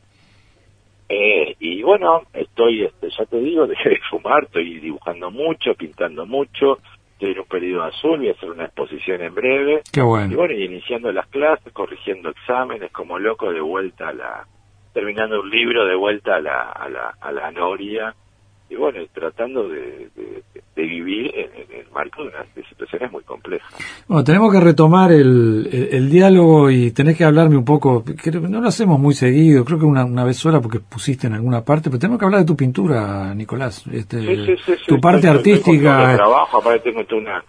Eh, 1.10 1.56
y 1.60 1.82
bueno, 1.82 2.22
estoy, 2.32 2.86
este, 2.86 3.10
ya 3.10 3.26
te 3.26 3.38
digo, 3.40 3.68
dejé 3.68 3.90
de 3.90 4.00
fumar, 4.10 4.44
estoy 4.44 4.80
dibujando 4.80 5.32
mucho, 5.32 5.74
pintando 5.74 6.26
mucho, 6.26 6.78
estoy 7.14 7.32
en 7.32 7.40
un 7.40 7.46
periodo 7.46 7.84
azul, 7.84 8.20
voy 8.20 8.30
a 8.30 8.34
hacer 8.34 8.50
una 8.50 8.66
exposición 8.66 9.22
en 9.22 9.34
breve. 9.34 9.82
Qué 9.92 10.02
bueno. 10.02 10.32
Y 10.32 10.36
bueno, 10.36 10.54
y 10.54 10.64
iniciando 10.64 11.12
las 11.12 11.28
clases, 11.28 11.74
corrigiendo 11.74 12.30
exámenes, 12.30 12.92
como 12.92 13.20
loco, 13.20 13.52
de 13.52 13.60
vuelta 13.60 14.10
a 14.10 14.14
la, 14.14 14.48
terminando 14.94 15.42
un 15.42 15.50
libro, 15.50 15.86
de 15.86 15.96
vuelta 15.96 16.36
a 16.36 16.40
la, 16.40 16.62
a 16.72 16.88
la, 16.88 17.16
a 17.20 17.32
la 17.32 17.52
noria, 17.52 18.16
y 18.72 18.76
bueno, 18.78 19.00
tratando 19.14 19.68
de, 19.68 20.10
de, 20.16 20.44
de 20.76 20.82
vivir 20.82 21.30
en, 21.36 21.52
en, 21.54 21.82
el 21.82 21.92
marco 21.92 22.24
de 22.24 22.30
unas 22.30 22.56
de 22.56 22.64
situaciones 22.64 23.12
muy 23.12 23.22
complejas. 23.24 23.70
Bueno, 24.08 24.24
tenemos 24.24 24.50
que 24.54 24.62
retomar 24.62 25.12
el, 25.12 25.68
el, 25.70 25.90
el, 25.92 26.10
diálogo 26.10 26.72
y 26.72 26.92
tenés 26.92 27.18
que 27.18 27.26
hablarme 27.26 27.58
un 27.58 27.66
poco, 27.66 28.02
creo 28.04 28.40
no 28.42 28.62
lo 28.62 28.70
hacemos 28.70 28.98
muy 28.98 29.14
seguido, 29.14 29.66
creo 29.66 29.78
que 29.78 29.86
una, 29.86 30.06
una 30.06 30.24
vez 30.24 30.38
sola 30.38 30.62
porque 30.62 30.80
pusiste 30.80 31.28
en 31.28 31.34
alguna 31.34 31.66
parte, 31.66 31.90
pero 31.90 32.00
tenemos 32.00 32.18
que 32.18 32.26
hablar 32.26 32.42
de 32.42 32.48
tu 32.48 32.56
pintura, 32.56 33.36
Nicolás, 33.36 33.86
este, 33.92 34.22
sí, 34.22 34.56
sí, 34.66 34.74
sí, 34.78 34.84
tu 34.88 35.02
parte 35.02 35.28
artística. 35.28 35.98
Tengo 35.98 36.16
trabajo, 36.16 36.58
aparte 36.60 36.92
tengo 36.92 37.02
una 37.18 37.44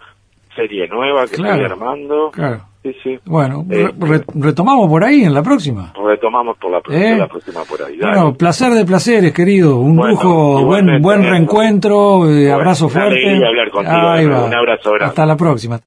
serie 0.53 0.89
nueva 0.89 1.25
que 1.25 1.37
claro, 1.37 1.53
estoy 1.53 1.71
armando. 1.71 2.31
Claro. 2.31 2.72
Sí, 2.83 2.91
sí. 3.01 3.17
Bueno, 3.25 3.65
eh, 3.71 3.87
re, 3.97 4.21
retomamos 4.35 4.89
por 4.89 5.05
ahí 5.05 5.23
en 5.23 5.33
la 5.33 5.41
próxima. 5.41 5.93
Retomamos 6.05 6.57
por 6.57 6.69
la, 6.69 6.79
¿Eh? 6.89 7.15
la 7.17 7.27
próxima 7.27 7.61
por 7.63 7.81
ahí. 7.81 7.97
Dale. 7.97 8.13
Bueno, 8.17 8.33
placer 8.37 8.73
de 8.73 8.83
placeres, 8.85 9.31
querido. 9.31 9.77
Un 9.79 9.95
bueno, 9.95 10.11
lujo, 10.11 10.65
buen, 10.65 11.01
buen 11.01 11.23
reencuentro, 11.23 12.29
eh, 12.29 12.51
abrazo 12.51 12.89
fuerte. 12.89 13.15
hablar 13.35 13.71
contigo. 13.71 14.45
Un 14.47 14.53
abrazo 14.53 14.89
grande. 14.91 15.05
Hasta 15.05 15.25
la 15.25 15.37
próxima. 15.37 15.79